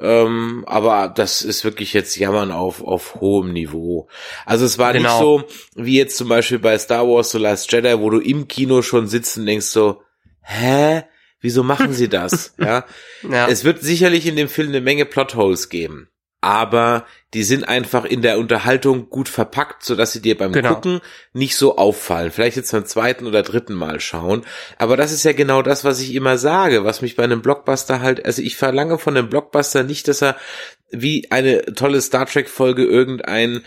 Ähm, 0.00 0.64
aber 0.66 1.08
das 1.08 1.42
ist 1.42 1.64
wirklich 1.64 1.92
jetzt 1.92 2.16
Jammern 2.16 2.50
auf, 2.50 2.82
auf 2.82 3.16
hohem 3.16 3.52
Niveau. 3.52 4.08
Also 4.46 4.64
es 4.64 4.78
war 4.78 4.92
genau. 4.92 5.08
nicht 5.08 5.20
so, 5.20 5.82
wie 5.82 5.98
jetzt 5.98 6.16
zum 6.16 6.28
Beispiel 6.28 6.58
bei 6.58 6.78
Star 6.78 7.06
Wars 7.06 7.30
The 7.30 7.38
Last 7.38 7.70
Jedi, 7.70 7.98
wo 7.98 8.10
du 8.10 8.18
im 8.18 8.48
Kino 8.48 8.82
schon 8.82 9.08
sitzt 9.08 9.38
und 9.38 9.46
denkst 9.46 9.66
so, 9.66 10.02
hä? 10.42 11.04
Wieso 11.42 11.62
machen 11.62 11.94
sie 11.94 12.08
das? 12.08 12.54
ja? 12.58 12.84
ja. 13.28 13.48
Es 13.48 13.64
wird 13.64 13.80
sicherlich 13.80 14.26
in 14.26 14.36
dem 14.36 14.48
Film 14.48 14.68
eine 14.68 14.82
Menge 14.82 15.06
Plotholes 15.06 15.70
geben 15.70 16.09
aber 16.40 17.04
die 17.34 17.42
sind 17.42 17.68
einfach 17.68 18.04
in 18.04 18.22
der 18.22 18.38
Unterhaltung 18.38 19.08
gut 19.10 19.28
verpackt, 19.28 19.84
so 19.84 19.94
dass 19.94 20.12
sie 20.12 20.22
dir 20.22 20.36
beim 20.36 20.52
genau. 20.52 20.74
Gucken 20.74 21.00
nicht 21.32 21.54
so 21.56 21.76
auffallen. 21.76 22.32
Vielleicht 22.32 22.56
jetzt 22.56 22.72
beim 22.72 22.86
zweiten 22.86 23.26
oder 23.26 23.42
dritten 23.42 23.74
Mal 23.74 24.00
schauen. 24.00 24.44
Aber 24.78 24.96
das 24.96 25.12
ist 25.12 25.24
ja 25.24 25.32
genau 25.32 25.62
das, 25.62 25.84
was 25.84 26.00
ich 26.00 26.14
immer 26.14 26.38
sage, 26.38 26.84
was 26.84 27.02
mich 27.02 27.14
bei 27.14 27.24
einem 27.24 27.42
Blockbuster 27.42 28.00
halt, 28.00 28.24
also 28.24 28.42
ich 28.42 28.56
verlange 28.56 28.98
von 28.98 29.16
einem 29.16 29.28
Blockbuster 29.28 29.82
nicht, 29.82 30.08
dass 30.08 30.22
er 30.22 30.36
wie 30.90 31.30
eine 31.30 31.62
tolle 31.74 32.00
Star 32.00 32.26
Trek 32.26 32.48
Folge 32.48 32.84
irgendein 32.84 33.62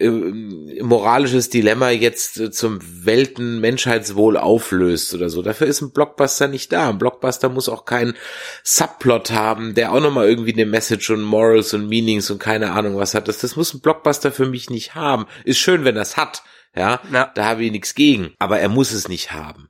moralisches 0.00 1.50
Dilemma 1.50 1.90
jetzt 1.90 2.40
äh, 2.40 2.50
zum 2.50 2.80
Welten 2.82 3.60
Menschheitswohl 3.60 4.36
auflöst 4.36 5.14
oder 5.14 5.28
so. 5.28 5.40
Dafür 5.40 5.68
ist 5.68 5.82
ein 5.82 5.92
Blockbuster 5.92 6.48
nicht 6.48 6.72
da. 6.72 6.88
Ein 6.88 6.98
Blockbuster 6.98 7.48
muss 7.48 7.68
auch 7.68 7.84
keinen 7.84 8.14
Subplot 8.64 9.30
haben, 9.30 9.74
der 9.74 9.92
auch 9.92 10.00
nochmal 10.00 10.28
irgendwie 10.28 10.52
eine 10.52 10.66
Message 10.66 11.10
und 11.10 11.22
Morals 11.22 11.74
und 11.74 11.88
Meanings 11.88 12.28
und 12.30 12.40
keine 12.40 12.72
Ahnung 12.72 12.96
was 12.96 13.14
hat. 13.14 13.28
Das, 13.28 13.38
das 13.38 13.54
muss 13.54 13.72
ein 13.72 13.80
Blockbuster 13.80 14.32
für 14.32 14.46
mich 14.46 14.68
nicht 14.68 14.96
haben. 14.96 15.26
Ist 15.44 15.58
schön, 15.58 15.84
wenn 15.84 15.94
das 15.94 16.16
hat. 16.16 16.42
Ja, 16.74 17.00
ja. 17.12 17.30
da 17.32 17.44
habe 17.44 17.62
ich 17.62 17.70
nichts 17.70 17.94
gegen. 17.94 18.34
Aber 18.40 18.58
er 18.58 18.68
muss 18.68 18.90
es 18.90 19.06
nicht 19.06 19.30
haben. 19.30 19.68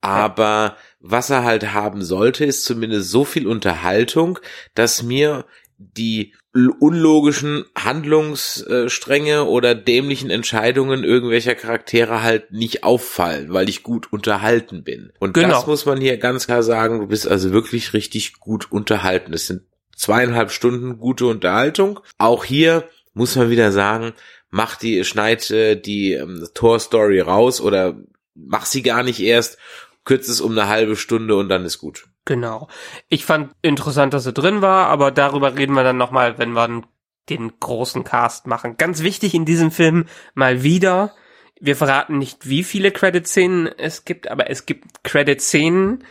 Aber 0.00 0.76
was 1.00 1.30
er 1.30 1.42
halt 1.42 1.72
haben 1.72 2.04
sollte, 2.04 2.44
ist 2.44 2.64
zumindest 2.64 3.10
so 3.10 3.24
viel 3.24 3.48
Unterhaltung, 3.48 4.38
dass 4.74 5.02
mir 5.02 5.44
die 5.78 6.34
unlogischen 6.78 7.64
Handlungsstränge 7.76 9.44
oder 9.44 9.74
dämlichen 9.74 10.30
Entscheidungen 10.30 11.04
irgendwelcher 11.04 11.54
Charaktere 11.54 12.22
halt 12.22 12.52
nicht 12.52 12.84
auffallen, 12.84 13.52
weil 13.52 13.68
ich 13.68 13.82
gut 13.82 14.12
unterhalten 14.12 14.82
bin. 14.82 15.12
Und 15.18 15.34
genau. 15.34 15.48
das 15.48 15.66
muss 15.66 15.86
man 15.86 16.00
hier 16.00 16.16
ganz 16.16 16.46
klar 16.46 16.62
sagen, 16.62 17.00
du 17.00 17.06
bist 17.06 17.28
also 17.28 17.52
wirklich 17.52 17.92
richtig 17.92 18.40
gut 18.40 18.72
unterhalten. 18.72 19.32
Das 19.32 19.46
sind 19.46 19.62
zweieinhalb 19.94 20.50
Stunden 20.50 20.98
gute 20.98 21.26
Unterhaltung. 21.26 22.00
Auch 22.18 22.44
hier 22.44 22.84
muss 23.12 23.36
man 23.36 23.50
wieder 23.50 23.72
sagen, 23.72 24.12
mach 24.50 24.76
die, 24.76 25.04
schneid 25.04 25.50
äh, 25.50 25.76
die 25.76 26.12
ähm, 26.12 26.46
Tor-Story 26.54 27.20
raus 27.20 27.60
oder 27.60 27.98
mach 28.34 28.66
sie 28.66 28.82
gar 28.82 29.02
nicht 29.02 29.20
erst, 29.20 29.58
kürzt 30.04 30.28
es 30.28 30.40
um 30.40 30.52
eine 30.52 30.68
halbe 30.68 30.96
Stunde 30.96 31.36
und 31.36 31.48
dann 31.48 31.64
ist 31.64 31.78
gut. 31.78 32.06
Genau. 32.26 32.68
Ich 33.08 33.24
fand 33.24 33.54
interessant, 33.62 34.12
dass 34.12 34.26
er 34.26 34.32
drin 34.32 34.60
war, 34.60 34.88
aber 34.88 35.12
darüber 35.12 35.56
reden 35.56 35.74
wir 35.74 35.84
dann 35.84 35.96
nochmal, 35.96 36.36
wenn 36.38 36.52
wir 36.52 36.82
den 37.30 37.52
großen 37.58 38.04
Cast 38.04 38.46
machen. 38.46 38.76
Ganz 38.76 39.02
wichtig 39.02 39.32
in 39.32 39.46
diesem 39.46 39.70
Film 39.70 40.06
mal 40.34 40.62
wieder, 40.62 41.14
wir 41.60 41.76
verraten 41.76 42.18
nicht, 42.18 42.48
wie 42.48 42.64
viele 42.64 42.90
Credit-Szenen 42.90 43.66
es 43.66 44.04
gibt, 44.04 44.28
aber 44.28 44.50
es 44.50 44.66
gibt 44.66 45.04
Credit-Szenen 45.04 46.04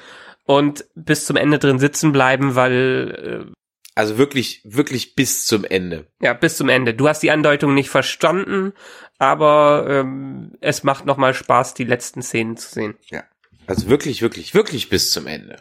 und 0.46 0.86
bis 0.96 1.26
zum 1.26 1.36
Ende 1.36 1.60
drin 1.60 1.80
sitzen 1.80 2.12
bleiben, 2.12 2.56
weil... 2.56 3.46
Äh, 3.50 3.52
also 3.94 4.18
wirklich, 4.18 4.62
wirklich 4.66 5.16
bis 5.16 5.46
zum 5.46 5.66
Ende. 5.66 6.08
Ja, 6.22 6.34
bis 6.34 6.58
zum 6.58 6.70
Ende. 6.70 6.94
Du 6.94 7.08
hast 7.08 7.24
die 7.24 7.32
Andeutung 7.32 7.74
nicht 7.74 7.90
verstanden, 7.90 8.74
aber 9.18 9.86
ähm, 9.90 10.58
es 10.62 10.84
macht 10.84 11.06
nochmal 11.06 11.34
Spaß, 11.34 11.74
die 11.74 11.86
letzten 11.86 12.22
Szenen 12.22 12.58
zu 12.58 12.74
sehen. 12.74 12.96
Ja. 13.10 13.24
Also 13.68 13.90
wirklich, 13.90 14.22
wirklich, 14.22 14.54
wirklich 14.54 14.90
bis 14.90 15.12
zum 15.12 15.28
Ende. 15.28 15.58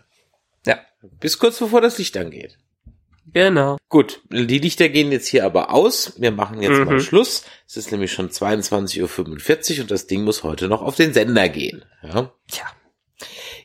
Bis 1.20 1.38
kurz 1.38 1.58
bevor 1.58 1.80
das 1.80 1.98
Licht 1.98 2.16
angeht. 2.16 2.58
Genau. 3.32 3.78
Gut, 3.88 4.22
die 4.30 4.58
Lichter 4.58 4.88
gehen 4.88 5.10
jetzt 5.10 5.26
hier 5.26 5.44
aber 5.44 5.72
aus. 5.72 6.14
Wir 6.18 6.30
machen 6.30 6.62
jetzt 6.62 6.78
mhm. 6.78 6.84
mal 6.84 7.00
Schluss. 7.00 7.44
Es 7.66 7.76
ist 7.76 7.90
nämlich 7.90 8.12
schon 8.12 8.28
22.45 8.28 9.76
Uhr 9.76 9.80
und 9.82 9.90
das 9.90 10.06
Ding 10.06 10.24
muss 10.24 10.42
heute 10.42 10.68
noch 10.68 10.82
auf 10.82 10.96
den 10.96 11.12
Sender 11.12 11.48
gehen. 11.48 11.84
Ja. 12.02 12.32
Tja. 12.48 12.66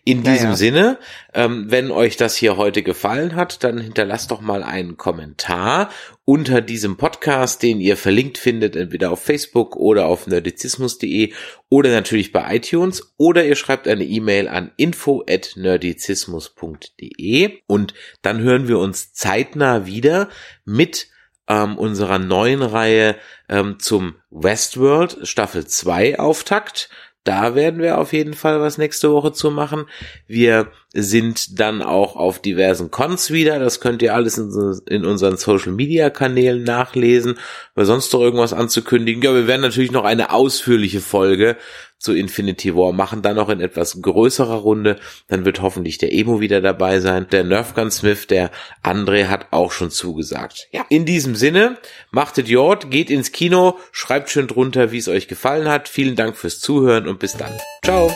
In 0.04 0.24
diesem 0.24 0.46
Ja, 0.46 0.50
ja. 0.50 0.56
Sinne, 0.56 0.98
ähm, 1.34 1.66
wenn 1.70 1.91
euch 1.91 2.18
das 2.18 2.36
hier 2.36 2.58
heute 2.58 2.82
gefallen 2.84 3.36
hat, 3.36 3.64
dann 3.64 3.80
hinterlasst 3.80 4.32
doch 4.32 4.41
mal 4.41 4.64
einen 4.64 4.97
Kommentar 4.97 5.91
unter 6.26 6.62
diesem 6.62 6.97
Podcast, 6.97 7.62
den 7.64 7.80
ihr 7.82 7.97
verlinkt 7.97 8.38
findet, 8.38 8.76
entweder 8.76 9.12
auf 9.12 9.22
Facebook 9.22 9.76
oder 9.76 10.06
auf 10.06 10.28
nerdizismus.de 10.28 11.34
oder 11.70 11.89
natürlich 11.91 12.32
bei 12.32 12.56
iTunes 12.56 13.14
oder 13.18 13.43
ihr 13.45 13.56
schreibt 13.56 13.88
eine 13.88 14.06
E-Mail 14.06 14.47
an 14.47 14.72
info@nerdizismus.de 14.78 17.60
und 17.68 17.93
dann 18.22 18.39
hören 18.39 18.68
wir 18.68 18.80
uns 18.80 19.14
zeitnah 19.14 19.86
wieder 19.86 20.30
mit 20.66 21.10
ähm, 21.50 21.78
unserer 21.78 22.20
neuen 22.20 22.62
Reihe 22.62 23.18
ähm, 23.50 23.80
zum 23.80 24.16
Westworld 24.30 25.18
Staffel 25.24 25.66
2 25.66 26.20
Auftakt. 26.20 26.89
Da 27.24 27.53
werden 27.55 27.82
wir 27.82 27.97
auf 27.97 28.13
jeden 28.13 28.34
Fall 28.34 28.61
was 28.61 28.78
nächste 28.78 29.11
Woche 29.11 29.32
zu 29.34 29.51
machen. 29.51 29.86
Wir 30.28 30.72
sind 30.94 31.60
dann 31.60 31.82
auch 31.82 32.16
auf 32.16 32.40
diversen 32.40 32.90
Cons 32.90 33.32
wieder. 33.32 33.60
Das 33.60 33.80
könnt 33.80 34.02
ihr 34.02 34.16
alles 34.16 34.38
in, 34.38 34.80
in 34.88 35.06
unseren 35.06 35.38
Social 35.38 35.72
Media 35.72 36.10
Kanälen 36.10 36.64
nachlesen. 36.64 37.38
Weil 37.76 37.86
sonst 37.86 38.12
noch 38.14 38.22
irgendwas 38.22 38.54
anzukündigen. 38.54 39.22
Ja, 39.22 39.34
wir 39.34 39.48
werden 39.48 39.62
natürlich 39.62 39.92
noch 39.92 40.06
eine 40.06 40.32
ausführliche 40.32 41.02
Folge 41.02 41.58
zu 42.00 42.14
Infinity 42.14 42.76
War 42.76 42.94
machen, 42.94 43.22
dann 43.22 43.36
noch 43.36 43.50
in 43.50 43.60
etwas 43.60 44.02
größerer 44.02 44.56
Runde. 44.56 44.98
Dann 45.28 45.46
wird 45.46 45.62
hoffentlich 45.62 45.98
der 45.98 46.14
Emo 46.14 46.40
wieder 46.40 46.62
dabei 46.62 47.02
sein. 47.02 47.28
Der 47.32 47.44
Nerfgun 47.44 47.92
Smith, 47.92 48.28
der 48.28 48.52
André 48.84 49.28
hat 49.28 49.48
auch 49.52 49.72
schon 49.72 49.92
zugesagt. 49.92 50.70
Ja, 50.72 50.86
in 50.90 51.06
diesem 51.06 51.36
Sinne, 51.36 51.78
machtet 52.10 52.48
Jord, 52.48 52.90
geht 52.90 53.10
ins 53.10 53.32
Kino, 53.32 53.78
schreibt 53.92 54.30
schön 54.30 54.48
drunter, 54.48 54.92
wie 54.92 54.98
es 54.98 55.10
euch 55.10 55.28
gefallen 55.28 55.68
hat. 55.68 55.90
Vielen 55.90 56.16
Dank 56.16 56.38
fürs 56.38 56.60
Zuhören 56.60 57.08
und 57.08 57.20
bis 57.20 57.34
dann. 57.34 57.52
Ciao. 57.84 58.10